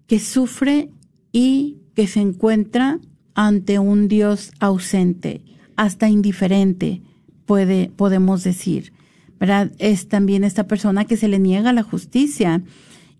[0.05, 0.91] que sufre
[1.33, 3.01] y que se encuentra
[3.33, 5.43] ante un Dios ausente,
[5.75, 7.01] hasta indiferente,
[7.47, 8.93] puede, podemos decir.
[9.39, 9.71] ¿verdad?
[9.79, 12.63] Es también esta persona que se le niega la justicia.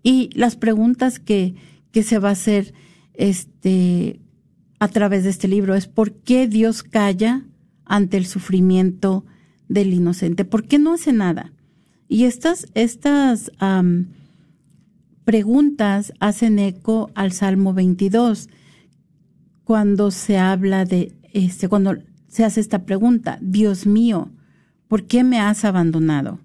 [0.02, 1.54] Y las preguntas que,
[1.90, 2.74] que se va a hacer
[3.14, 4.20] este,
[4.78, 7.44] a través de este libro es ¿por qué Dios calla
[7.84, 9.24] ante el sufrimiento
[9.68, 10.44] del inocente?
[10.44, 11.52] ¿Por qué no hace nada?
[12.08, 13.50] Y estas, estas
[15.24, 18.48] preguntas hacen eco al Salmo 22,
[19.64, 21.98] cuando se habla de, este, cuando
[22.28, 24.30] se hace esta pregunta, Dios mío,
[24.86, 26.40] ¿por qué me has abandonado?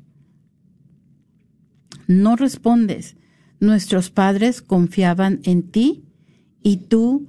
[2.07, 3.15] No respondes.
[3.59, 6.03] Nuestros padres confiaban en ti
[6.61, 7.27] y tú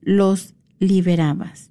[0.00, 1.70] los liberabas.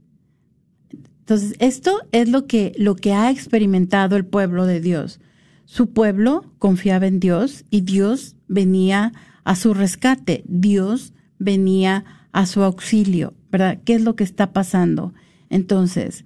[1.19, 5.19] Entonces, esto es lo que, lo que ha experimentado el pueblo de Dios.
[5.65, 9.13] Su pueblo confiaba en Dios y Dios venía
[9.43, 10.43] a su rescate.
[10.47, 13.79] Dios venía a su auxilio, ¿verdad?
[13.85, 15.13] ¿Qué es lo que está pasando?
[15.49, 16.25] Entonces,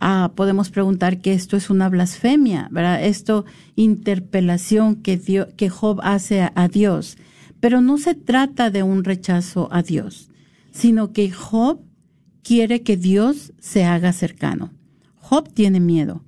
[0.00, 3.04] ah, podemos preguntar que esto es una blasfemia, ¿verdad?
[3.04, 3.44] Esto,
[3.76, 5.20] interpelación que,
[5.56, 7.16] que Job hace a, Dios.
[7.60, 10.30] Pero no se trata de un rechazo a Dios,
[10.70, 11.80] sino que Job
[12.42, 14.70] quiere que Dios se haga cercano.
[15.16, 16.24] Job tiene miedo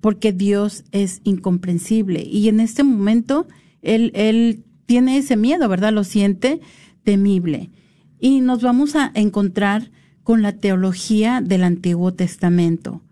[0.00, 3.46] porque Dios es incomprensible y en este momento
[3.82, 5.92] él tiene ese miedo, ¿verdad?
[5.92, 6.60] Lo siente
[7.02, 7.70] temible.
[8.20, 9.90] Y nos vamos a encontrar
[10.24, 13.02] con la teología del Antiguo Testamento.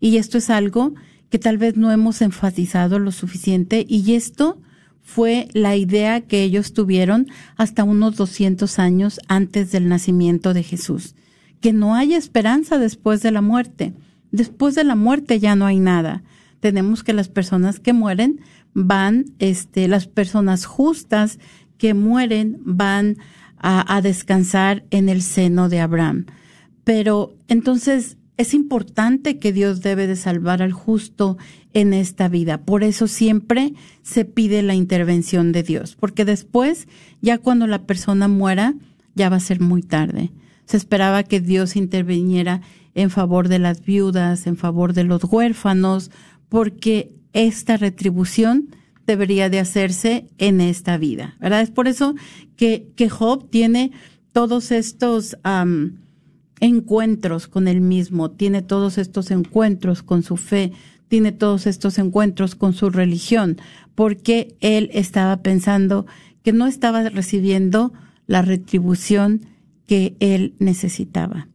[0.00, 0.94] Y esto es algo
[1.30, 4.58] que tal vez no hemos enfatizado lo suficiente y esto
[5.02, 11.14] fue la idea que ellos tuvieron hasta unos 200 años antes del nacimiento de Jesús,
[11.60, 13.94] que no hay esperanza después de la muerte.
[14.32, 16.22] Después de la muerte ya no hay nada.
[16.60, 18.40] Tenemos que las personas que mueren
[18.74, 21.38] van, este, las personas justas
[21.78, 23.16] que mueren van
[23.56, 26.26] a, a descansar en el seno de Abraham.
[26.88, 31.36] Pero entonces es importante que Dios debe de salvar al justo
[31.74, 32.62] en esta vida.
[32.62, 36.88] Por eso siempre se pide la intervención de Dios, porque después,
[37.20, 38.74] ya cuando la persona muera,
[39.14, 40.32] ya va a ser muy tarde.
[40.64, 42.62] Se esperaba que Dios interviniera
[42.94, 46.10] en favor de las viudas, en favor de los huérfanos,
[46.48, 48.74] porque esta retribución
[49.06, 51.60] debería de hacerse en esta vida, ¿verdad?
[51.60, 52.14] Es por eso
[52.56, 53.92] que, que Job tiene
[54.32, 55.36] todos estos
[56.60, 60.72] encuentros con él mismo, tiene todos estos encuentros con su fe,
[61.08, 63.56] tiene todos estos encuentros con su religión,
[63.94, 66.04] porque él estaba pensando
[66.42, 67.94] que no estaba recibiendo
[68.26, 69.46] la retribución
[69.86, 71.48] que él necesitaba.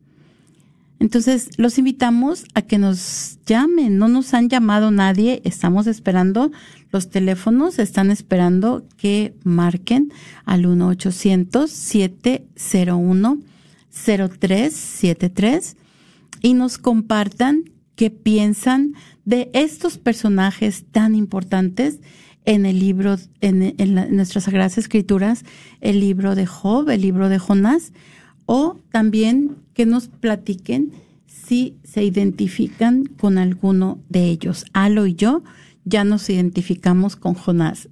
[1.00, 3.98] Entonces, los invitamos a que nos llamen.
[3.98, 5.42] No nos han llamado nadie.
[5.44, 6.50] Estamos esperando.
[6.94, 10.14] Los teléfonos están esperando que marquen
[10.46, 13.42] al 1-800-701
[13.94, 15.78] 0373
[16.42, 18.94] y nos compartan qué piensan
[19.26, 22.00] de estos personajes tan importantes
[22.46, 23.76] en el libro, en,
[24.16, 25.46] nuestras Sagradas Escrituras,
[25.80, 27.94] el libro de Job, el libro de Jonás,
[28.46, 30.92] o también que nos platiquen
[31.26, 34.66] si se identifican con alguno de ellos.
[34.74, 35.44] Alo y yo
[35.86, 37.90] ya nos identificamos con Jonás.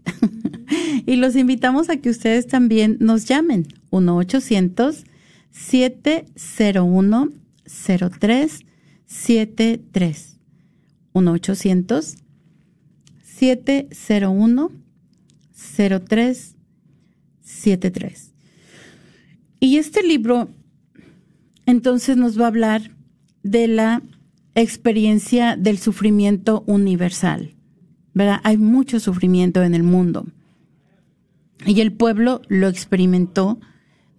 [1.05, 5.05] y los invitamos a que ustedes también nos llamen 1 800
[5.51, 7.33] 701
[7.65, 10.37] 0373
[11.13, 12.15] 1 800
[13.23, 14.71] 701
[15.53, 18.31] 0373
[19.59, 20.49] Y este libro
[21.65, 22.91] entonces nos va a hablar
[23.43, 24.01] de la
[24.55, 27.53] experiencia del sufrimiento universal.
[28.13, 28.41] ¿Verdad?
[28.43, 30.25] Hay mucho sufrimiento en el mundo.
[31.65, 33.59] Y el pueblo lo experimentó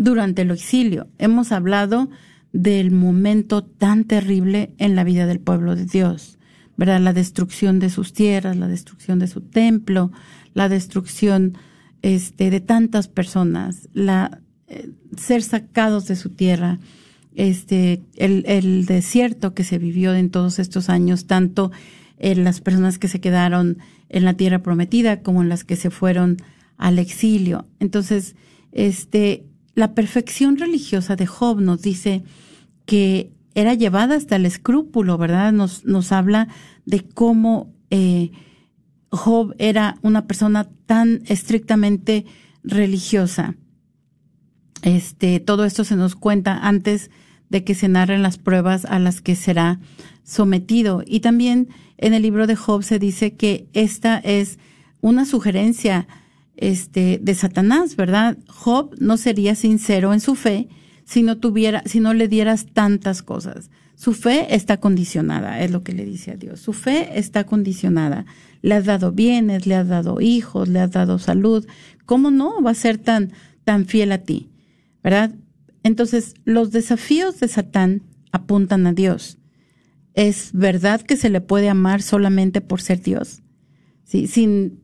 [0.03, 1.09] durante el exilio.
[1.18, 2.11] Hemos hablado
[2.53, 6.38] del momento tan terrible en la vida del pueblo de Dios,
[6.76, 7.00] ¿verdad?
[7.00, 10.12] La destrucción de sus tierras, la destrucción de su templo,
[10.55, 11.57] la destrucción
[12.03, 16.78] este, de tantas personas, la, eh, ser sacados de su tierra,
[17.34, 21.70] este, el, el, desierto que se vivió en todos estos años, tanto
[22.18, 23.78] en las personas que se quedaron
[24.11, 26.36] en la tierra prometida como en las que se fueron
[26.76, 27.66] al exilio.
[27.80, 28.34] Entonces,
[28.72, 32.23] este, la perfección religiosa de Job nos dice
[32.85, 35.53] que era llevada hasta el escrúpulo, ¿verdad?
[35.53, 36.49] Nos, nos habla
[36.87, 38.31] de cómo eh,
[39.11, 42.25] Job era una persona tan estrictamente
[42.62, 43.55] religiosa.
[44.83, 47.11] Este, todo esto se nos cuenta antes
[47.51, 49.79] de que se narren las pruebas a las que será
[50.25, 51.03] sometido.
[51.07, 51.68] Y también
[51.99, 54.59] en el libro de Job se dice que esta es
[55.01, 56.09] una sugerencia
[56.57, 58.38] este, de Satanás, ¿verdad?
[58.48, 60.68] Job no sería sincero en su fe
[61.05, 63.70] si no tuviera, si no le dieras tantas cosas.
[63.94, 66.61] Su fe está condicionada, es lo que le dice a Dios.
[66.61, 68.24] Su fe está condicionada.
[68.61, 71.66] Le has dado bienes, le has dado hijos, le has dado salud.
[72.07, 73.32] ¿Cómo no va a ser tan,
[73.64, 74.50] tan fiel a ti?
[75.03, 75.32] ¿Verdad?
[75.82, 79.38] Entonces, los desafíos de Satán apuntan a Dios.
[80.14, 83.42] ¿Es verdad que se le puede amar solamente por ser Dios?
[84.05, 84.82] Sí, sin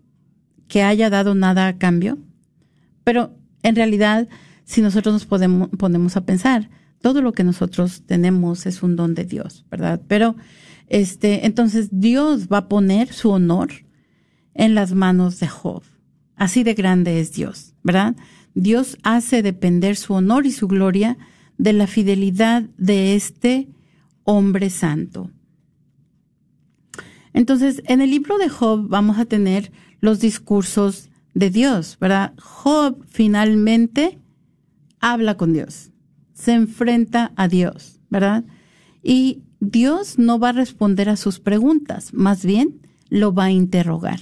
[0.69, 2.19] que haya dado nada a cambio.
[3.05, 4.29] Pero en realidad,
[4.65, 6.69] si nosotros nos podemos, ponemos a pensar,
[7.01, 10.01] todo lo que nosotros tenemos es un don de Dios, ¿verdad?
[10.09, 10.37] Pero,
[10.89, 13.71] este, entonces Dios va a poner su honor
[14.55, 15.83] en las manos de Job.
[16.37, 18.17] Así de grande es Dios, ¿verdad?
[18.55, 21.17] Dios hace depender su honor y su gloria
[21.59, 23.69] de la fidelidad de este
[24.25, 25.31] hombre santo.
[27.33, 29.71] Entonces, en el libro de Job vamos a tener
[30.01, 32.35] los discursos de Dios, ¿verdad?
[32.39, 34.19] Job finalmente
[35.01, 35.91] habla con Dios,
[36.35, 38.45] se enfrenta a Dios, ¿verdad?
[39.03, 44.21] Y Dios no va a responder a sus preguntas, más bien lo va a interrogar.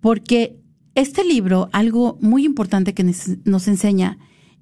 [0.00, 0.58] Porque
[0.94, 3.04] este libro, algo muy importante que
[3.44, 4.18] nos enseña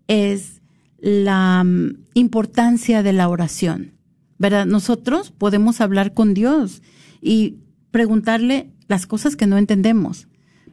[0.07, 0.62] es
[0.98, 3.94] la mm, importancia de la oración,
[4.38, 4.66] ¿verdad?
[4.66, 6.82] Nosotros podemos hablar con Dios
[7.20, 7.57] y
[7.90, 10.28] preguntarle las cosas que no entendemos,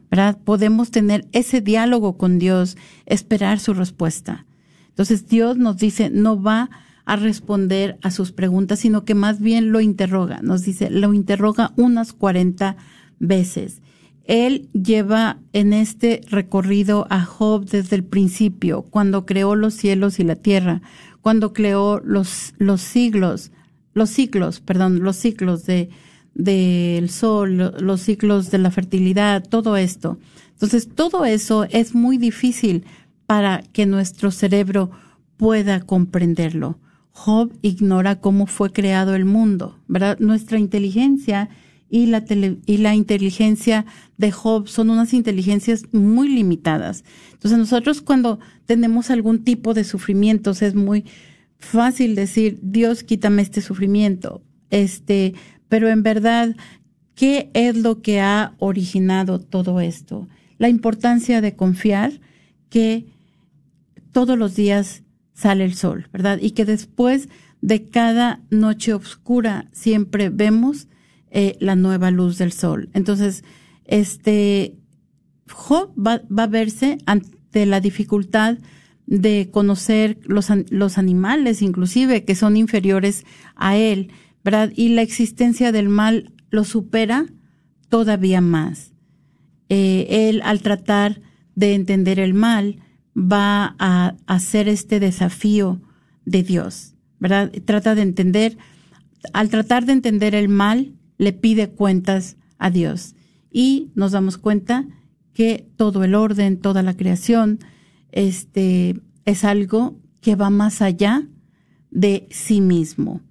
[0.09, 0.37] ¿verdad?
[0.43, 4.45] Podemos tener ese diálogo con Dios, esperar su respuesta.
[4.89, 6.69] Entonces Dios nos dice, no va
[7.05, 10.39] a responder a sus preguntas, sino que más bien lo interroga.
[10.41, 12.77] Nos dice, lo interroga unas 40
[13.19, 13.81] veces.
[14.25, 20.23] Él lleva en este recorrido a Job desde el principio, cuando creó los cielos y
[20.23, 20.81] la tierra,
[21.21, 23.51] cuando creó los, los siglos,
[23.93, 25.89] los ciclos, perdón, los ciclos de,
[26.35, 30.17] del sol, los ciclos de la fertilidad, todo esto.
[30.51, 32.85] Entonces, todo eso es muy difícil
[33.25, 34.91] para que nuestro cerebro
[35.37, 36.79] pueda comprenderlo.
[37.11, 40.17] Job ignora cómo fue creado el mundo, ¿verdad?
[40.19, 41.49] Nuestra inteligencia
[41.89, 42.25] y la,
[42.65, 43.85] y la inteligencia
[44.17, 47.03] de Job son unas inteligencias muy limitadas.
[47.33, 51.05] Entonces nosotros cuando tenemos algún tipo de sufrimientos es muy
[51.59, 55.35] fácil decir, Dios quítame este sufrimiento, este,
[55.73, 56.55] pero en verdad,
[57.15, 60.27] ¿qué es lo que ha originado todo esto?
[60.59, 62.21] La importancia de confiar
[62.69, 63.07] que
[64.11, 65.01] todos los días
[65.33, 66.37] sale el sol, ¿verdad?
[66.39, 67.27] Y que después
[67.61, 70.89] de cada noche oscura siempre vemos
[71.31, 72.91] eh, la nueva luz del sol.
[72.93, 73.43] Entonces,
[73.85, 74.77] este,
[75.51, 78.59] Job va, va, a verse ante la dificultad
[79.07, 84.11] de conocer los, los animales, inclusive, que son inferiores a él,
[84.75, 87.25] Y la existencia del mal lo supera
[87.89, 88.93] todavía más.
[89.69, 91.21] Eh, él, al tratar
[91.55, 92.79] de entender el mal,
[93.15, 95.81] va a hacer este desafío
[96.25, 96.95] de Dios.
[97.65, 98.57] Trata de entender,
[99.31, 103.15] al tratar de entender el mal, le pide cuentas a Dios.
[103.51, 104.87] Y nos damos cuenta
[105.33, 107.59] que todo el orden, toda la creación,
[108.11, 111.27] este, es algo que va más allá
[111.91, 113.21] de sí mismo.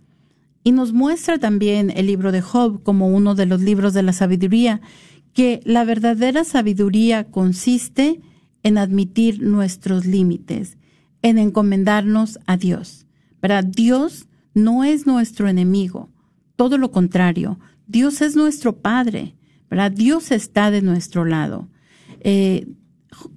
[0.65, 4.13] Y nos muestra también el libro de Job como uno de los libros de la
[4.13, 4.81] sabiduría,
[5.33, 8.21] que la verdadera sabiduría consiste
[8.63, 10.77] en admitir nuestros límites,
[11.23, 13.07] en encomendarnos a Dios.
[13.43, 13.65] ¿verdad?
[13.65, 16.09] Dios no es nuestro enemigo,
[16.57, 17.59] todo lo contrario,
[17.89, 19.35] Dios es nuestro Padre,
[19.69, 19.91] ¿verdad?
[19.91, 21.69] Dios está de nuestro lado.
[22.21, 22.69] Eh,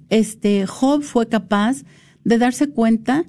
[0.08, 1.82] este Job fue capaz
[2.24, 3.24] de darse cuenta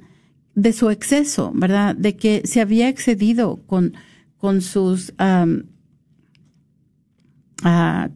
[0.57, 1.95] de su exceso, ¿verdad?
[1.95, 3.93] De que se había excedido con,
[4.37, 5.61] con sus um,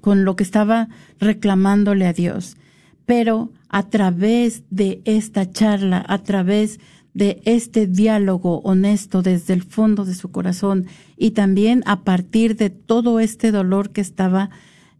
[0.01, 0.89] con lo que estaba
[1.19, 2.57] reclamándole a Dios.
[3.05, 6.79] Pero a través de esta charla, a través
[7.13, 10.87] de este diálogo honesto desde el fondo de su corazón
[11.17, 14.49] y también a partir de todo este dolor que estaba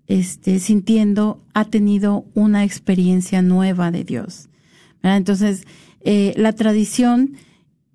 [0.05, 4.49] este, sintiendo, ha tenido una experiencia nueva de Dios.
[5.03, 5.65] Entonces,
[6.04, 7.34] eh, la tradición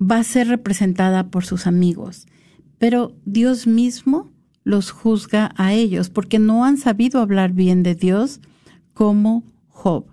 [0.00, 2.26] va a ser representada por sus amigos,
[2.78, 4.30] pero Dios mismo
[4.64, 8.40] los juzga a ellos porque no han sabido hablar bien de Dios
[8.94, 10.06] como Job.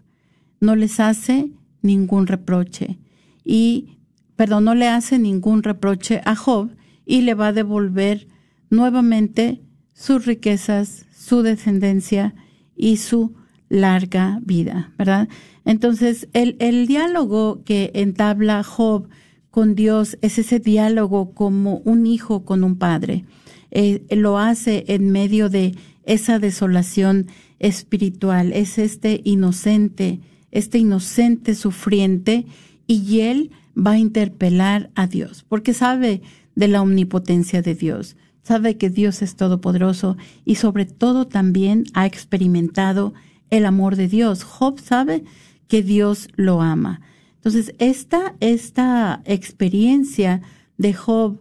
[0.59, 2.99] No les hace ningún reproche
[3.43, 3.97] y,
[4.35, 6.69] perdón, no le hace ningún reproche a Job
[7.05, 8.27] y le va a devolver
[8.69, 9.61] nuevamente
[9.93, 12.35] sus riquezas, su descendencia
[12.75, 13.35] y su
[13.73, 15.27] larga vida, ¿verdad?
[15.65, 19.09] Entonces, el, el diálogo que entabla Job
[19.49, 23.25] con Dios es ese diálogo como un hijo con un padre.
[23.71, 27.27] Eh, lo hace en medio de esa desolación
[27.59, 30.19] espiritual, es este inocente,
[30.51, 32.45] este inocente sufriente
[32.85, 36.21] y él va a interpelar a Dios, porque sabe
[36.55, 42.05] de la omnipotencia de Dios, sabe que Dios es todopoderoso y sobre todo también ha
[42.05, 43.13] experimentado
[43.53, 44.43] el amor de Dios.
[44.43, 45.23] Job sabe
[45.67, 47.01] que Dios lo ama.
[47.35, 50.41] Entonces, esta, esta experiencia
[50.77, 51.39] de Job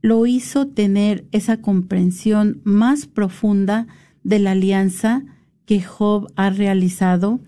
[0.00, 3.88] lo hizo tener esa comprensión más profunda
[4.22, 5.24] de la alianza
[5.66, 7.40] que Job ha realizado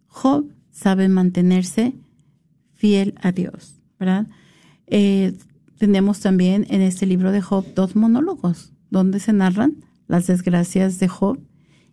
[0.06, 1.94] Job sabe mantenerse
[2.74, 4.26] fiel a Dios, ¿verdad?
[4.86, 5.36] Eh,
[5.76, 11.08] tenemos también en este libro de Job dos monólogos donde se narran las desgracias de
[11.08, 11.38] Job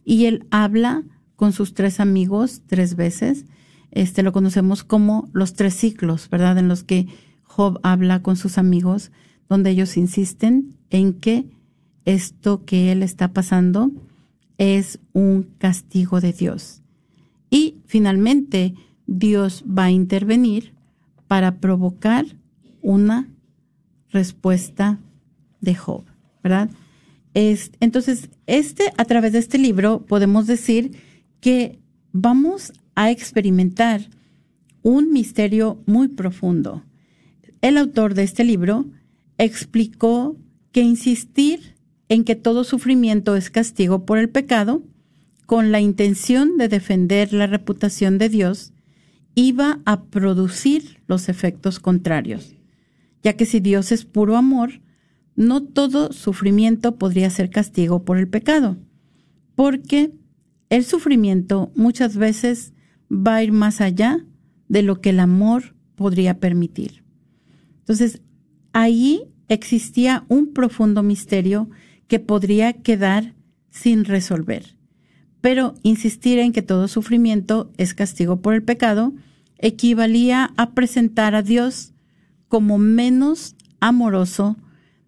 [0.05, 1.03] y él habla
[1.37, 3.45] con sus tres amigos tres veces.
[3.91, 6.57] Este lo conocemos como los tres ciclos, ¿verdad?
[6.57, 7.07] En los que
[7.43, 9.11] Job habla con sus amigos,
[9.47, 11.45] donde ellos insisten en que
[12.03, 13.91] esto que él está pasando
[14.57, 16.81] es un castigo de Dios.
[17.49, 18.73] Y finalmente
[19.05, 20.73] Dios va a intervenir
[21.27, 22.25] para provocar
[22.81, 23.29] una
[24.09, 24.99] respuesta
[25.61, 26.03] de Job,
[26.43, 26.69] ¿verdad?
[27.33, 30.97] Es, entonces, este, a través de este libro podemos decir
[31.39, 31.79] que
[32.11, 34.09] vamos a experimentar
[34.81, 36.83] un misterio muy profundo.
[37.61, 38.85] El autor de este libro
[39.37, 40.37] explicó
[40.71, 41.75] que insistir
[42.09, 44.83] en que todo sufrimiento es castigo por el pecado,
[45.45, 48.73] con la intención de defender la reputación de Dios,
[49.35, 52.57] iba a producir los efectos contrarios
[53.23, 54.79] ya que si Dios es puro amor,
[55.35, 58.77] no todo sufrimiento podría ser castigo por el pecado,
[59.55, 60.11] porque
[60.69, 62.73] el sufrimiento muchas veces
[63.11, 64.25] va a ir más allá
[64.67, 67.03] de lo que el amor podría permitir.
[67.79, 68.21] Entonces,
[68.73, 71.69] ahí existía un profundo misterio
[72.07, 73.33] que podría quedar
[73.69, 74.75] sin resolver.
[75.41, 79.13] Pero insistir en que todo sufrimiento es castigo por el pecado
[79.57, 81.93] equivalía a presentar a Dios
[82.47, 84.57] como menos amoroso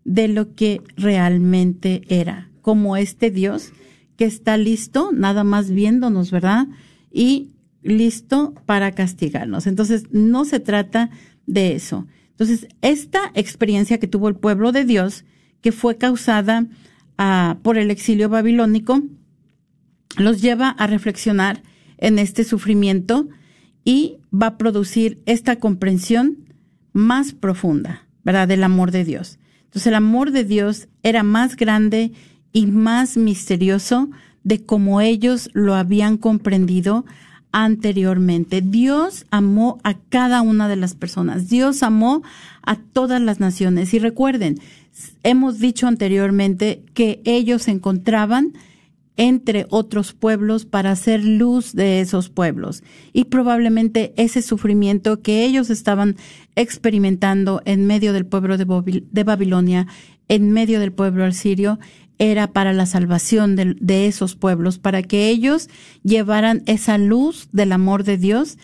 [0.05, 3.74] de lo que realmente era, como este Dios
[4.20, 6.67] que está listo, nada más viéndonos, ¿verdad?
[7.09, 7.51] Y
[7.84, 9.65] listo para castigarnos.
[9.65, 11.09] Entonces, no se trata
[11.45, 12.05] de eso.
[12.32, 15.24] Entonces, esta experiencia que tuvo el pueblo de Dios,
[15.61, 16.67] que fue causada
[17.17, 19.01] ah, por el exilio babilónico,
[20.17, 21.63] los lleva a reflexionar
[21.97, 23.30] en este sufrimiento
[23.86, 26.39] y va a producir esta comprensión
[26.91, 28.49] más profunda, ¿verdad?
[28.49, 29.39] Del amor de Dios.
[29.63, 32.11] Entonces el amor de Dios era más grande
[32.54, 34.10] y más misterioso
[34.43, 37.06] de como ellos lo habían comprendido
[37.52, 38.62] anteriormente.
[38.62, 41.50] Dios amó a cada una de las personas.
[41.50, 42.22] Dios amó
[42.62, 43.93] a todas las naciones.
[43.93, 44.60] Y recuerden,
[45.24, 48.54] hemos dicho anteriormente que ellos se encontraban
[49.20, 52.84] entre otros pueblos para hacer luz de esos pueblos.
[53.12, 56.16] Y probablemente ese sufrimiento que ellos estaban
[56.56, 59.88] experimentando en medio del pueblo de, Babilonia,
[60.30, 61.80] en medio del pueblo asirio,
[62.20, 65.70] era para la salvación de, esos pueblos, para que ellos
[66.03, 68.57] llevaran esa luz del amor de Dios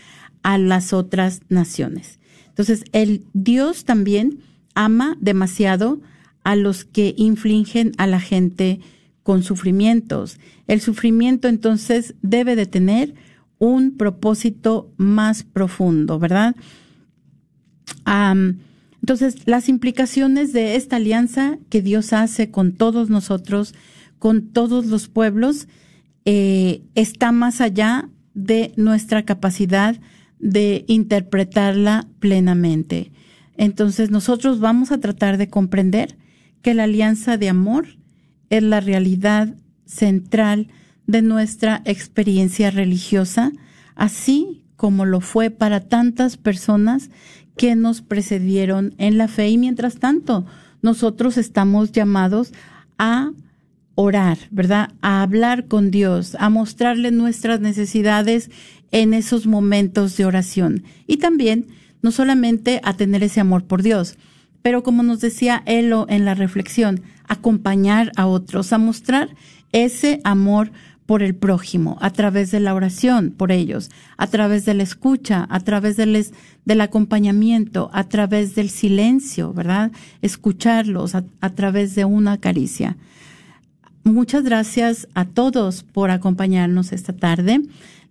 [0.44, 2.20] a las otras naciones.
[2.50, 4.40] Entonces, el Dios también
[4.76, 6.02] ama demasiado
[6.44, 8.82] a los que infligen a la gente
[9.24, 10.38] con sufrimientos.
[10.68, 13.16] El sufrimiento entonces debe de tener
[13.58, 16.56] un propósito más profundo, ¿verdad?
[19.06, 23.76] Entonces, las implicaciones de esta alianza que Dios hace con todos nosotros,
[24.18, 25.68] con todos los pueblos,
[26.26, 29.96] eh, está más allá de nuestra capacidad
[30.40, 33.12] de interpretarla plenamente.
[33.58, 36.18] Entonces, nosotros vamos a tratar de comprender
[36.64, 37.86] que la alianza de amor
[38.50, 39.54] es la realidad
[39.86, 40.70] central
[41.06, 43.52] de nuestra experiencia religiosa,
[43.94, 47.12] así como lo fue para tantas personas
[47.58, 50.46] que nos precedieron en la fe y mientras tanto
[50.82, 52.52] nosotros estamos llamados
[52.98, 53.32] a
[53.96, 54.90] orar, ¿verdad?
[55.02, 58.52] A hablar con Dios, a mostrarle nuestras necesidades
[58.92, 61.68] en esos momentos de oración y también
[62.02, 64.18] no solamente a tener ese amor por Dios,
[64.62, 69.30] pero como nos decía Elo en la reflexión, acompañar a otros, a mostrar
[69.72, 70.72] ese amor
[71.06, 75.46] por el prójimo, a través de la oración por ellos, a través de la escucha,
[75.50, 76.26] a través del,
[76.66, 79.92] del acompañamiento, a través del silencio, ¿verdad?
[80.22, 82.98] Escucharlos, a, través de una caricia.
[84.04, 87.62] muchas gracias a todos por acompañarnos esta tarde.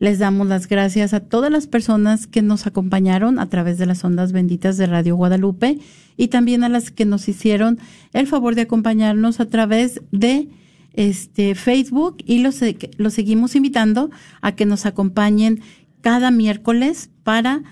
[0.00, 4.04] Les damos las gracias a todas las personas que nos acompañaron a través de las
[4.04, 5.78] ondas benditas de Radio Guadalupe
[6.16, 7.78] y también a las que nos hicieron
[8.12, 10.48] el favor de acompañarnos a través de
[10.94, 12.60] este Facebook y los,
[12.96, 15.60] los seguimos invitando a que nos acompañen
[16.00, 17.62] cada miércoles para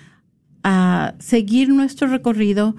[0.62, 2.76] a, seguir nuestro recorrido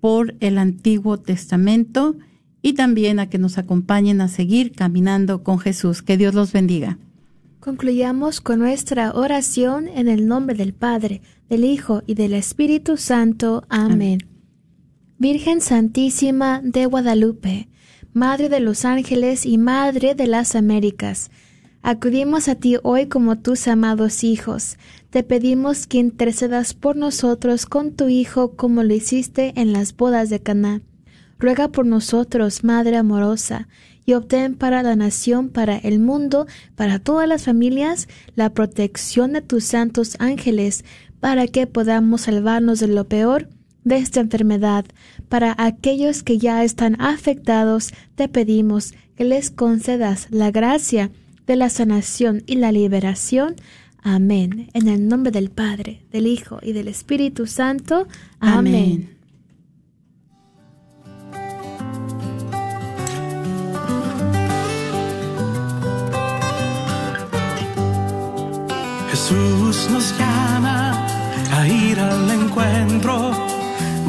[0.00, 2.16] por el Antiguo Testamento
[2.62, 6.02] y también a que nos acompañen a seguir caminando con Jesús.
[6.02, 6.98] Que Dios los bendiga.
[7.60, 13.64] Concluyamos con nuestra oración en el nombre del Padre, del Hijo y del Espíritu Santo.
[13.68, 14.18] Amén.
[15.18, 17.68] Virgen Santísima de Guadalupe,
[18.14, 21.30] Madre de los ángeles y Madre de las Américas,
[21.80, 24.76] acudimos a ti hoy como tus amados hijos.
[25.08, 30.28] Te pedimos que intercedas por nosotros con tu Hijo como lo hiciste en las bodas
[30.28, 30.82] de Caná.
[31.38, 33.66] Ruega por nosotros, Madre amorosa,
[34.04, 36.46] y obtén para la nación, para el mundo,
[36.76, 40.84] para todas las familias, la protección de tus santos ángeles,
[41.18, 43.48] para que podamos salvarnos de lo peor
[43.84, 44.84] de esta enfermedad.
[45.32, 51.10] Para aquellos que ya están afectados, te pedimos que les concedas la gracia
[51.46, 53.56] de la sanación y la liberación.
[54.02, 54.68] Amén.
[54.74, 58.06] En el nombre del Padre, del Hijo y del Espíritu Santo.
[58.40, 59.16] Amén.
[69.08, 71.06] Jesús nos llama
[71.52, 73.41] a ir al encuentro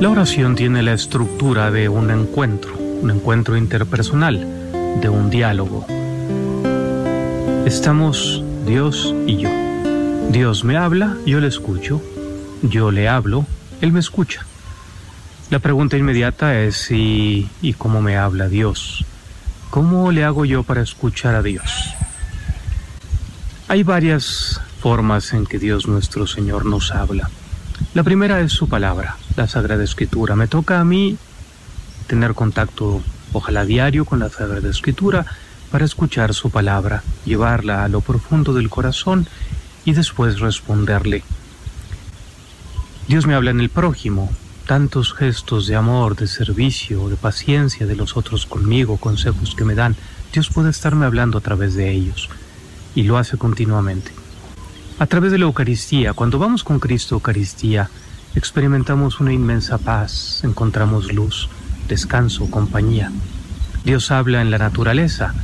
[0.00, 4.46] La oración tiene la estructura de un encuentro, un encuentro interpersonal,
[5.00, 5.84] de un diálogo.
[7.66, 9.50] Estamos Dios y yo.
[10.30, 12.00] Dios me habla, yo le escucho.
[12.62, 13.44] Yo le hablo,
[13.80, 14.46] Él me escucha.
[15.50, 19.04] La pregunta inmediata es si y cómo me habla Dios.
[19.70, 21.92] ¿Cómo le hago yo para escuchar a Dios?
[23.66, 27.28] Hay varias formas en que Dios nuestro Señor nos habla.
[27.94, 30.36] La primera es su palabra, la Sagrada Escritura.
[30.36, 31.16] Me toca a mí
[32.06, 33.02] tener contacto,
[33.32, 35.26] ojalá diario, con la Sagrada Escritura
[35.70, 39.26] para escuchar su palabra, llevarla a lo profundo del corazón
[39.84, 41.22] y después responderle.
[43.06, 44.30] Dios me habla en el prójimo,
[44.66, 49.74] tantos gestos de amor, de servicio, de paciencia de los otros conmigo, consejos que me
[49.74, 49.96] dan.
[50.32, 52.28] Dios puede estarme hablando a través de ellos
[52.94, 54.17] y lo hace continuamente.
[55.00, 57.88] A través de la Eucaristía, cuando vamos con Cristo Eucaristía,
[58.34, 61.48] experimentamos una inmensa paz, encontramos luz,
[61.86, 63.12] descanso, compañía.
[63.84, 65.34] Dios habla en la naturaleza.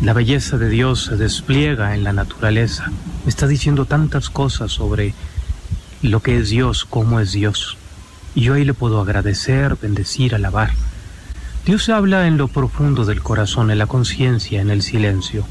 [0.00, 2.90] La belleza de Dios se despliega en la naturaleza.
[3.26, 5.12] Está diciendo tantas cosas sobre
[6.00, 7.76] lo que es Dios, cómo es Dios.
[8.34, 10.70] Y yo ahí le puedo agradecer, bendecir, alabar.
[11.66, 15.44] Dios habla en lo profundo del corazón, en la conciencia, en el silencio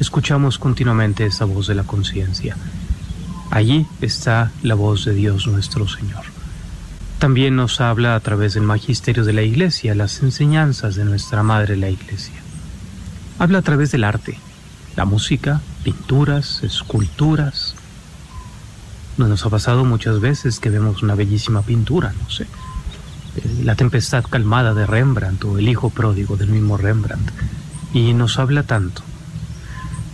[0.00, 2.56] escuchamos continuamente esa voz de la conciencia.
[3.50, 6.24] Allí está la voz de Dios nuestro Señor.
[7.18, 11.76] También nos habla a través del magisterio de la Iglesia, las enseñanzas de nuestra Madre
[11.76, 12.34] la Iglesia.
[13.38, 14.38] Habla a través del arte,
[14.96, 17.74] la música, pinturas, esculturas.
[19.16, 22.44] Nos ha pasado muchas veces que vemos una bellísima pintura, no sé.
[22.44, 27.32] eh, La tempestad calmada de Rembrandt o el hijo pródigo del mismo Rembrandt.
[27.94, 29.02] Y nos habla tanto.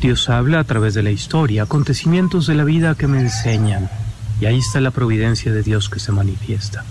[0.04, 3.88] Dios habla a través de la historia, acontecimientos de la vida que me enseñan.
[4.38, 6.84] Y ahí está la providencia de Dios que se manifiesta.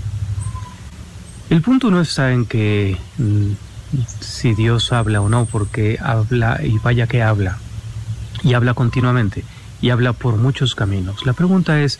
[1.51, 3.51] El punto no está en que mm,
[4.19, 7.59] si Dios habla o no, porque habla y vaya que habla.
[8.41, 9.45] Y habla continuamente.
[9.79, 11.23] Y habla por muchos caminos.
[11.23, 11.99] La pregunta es,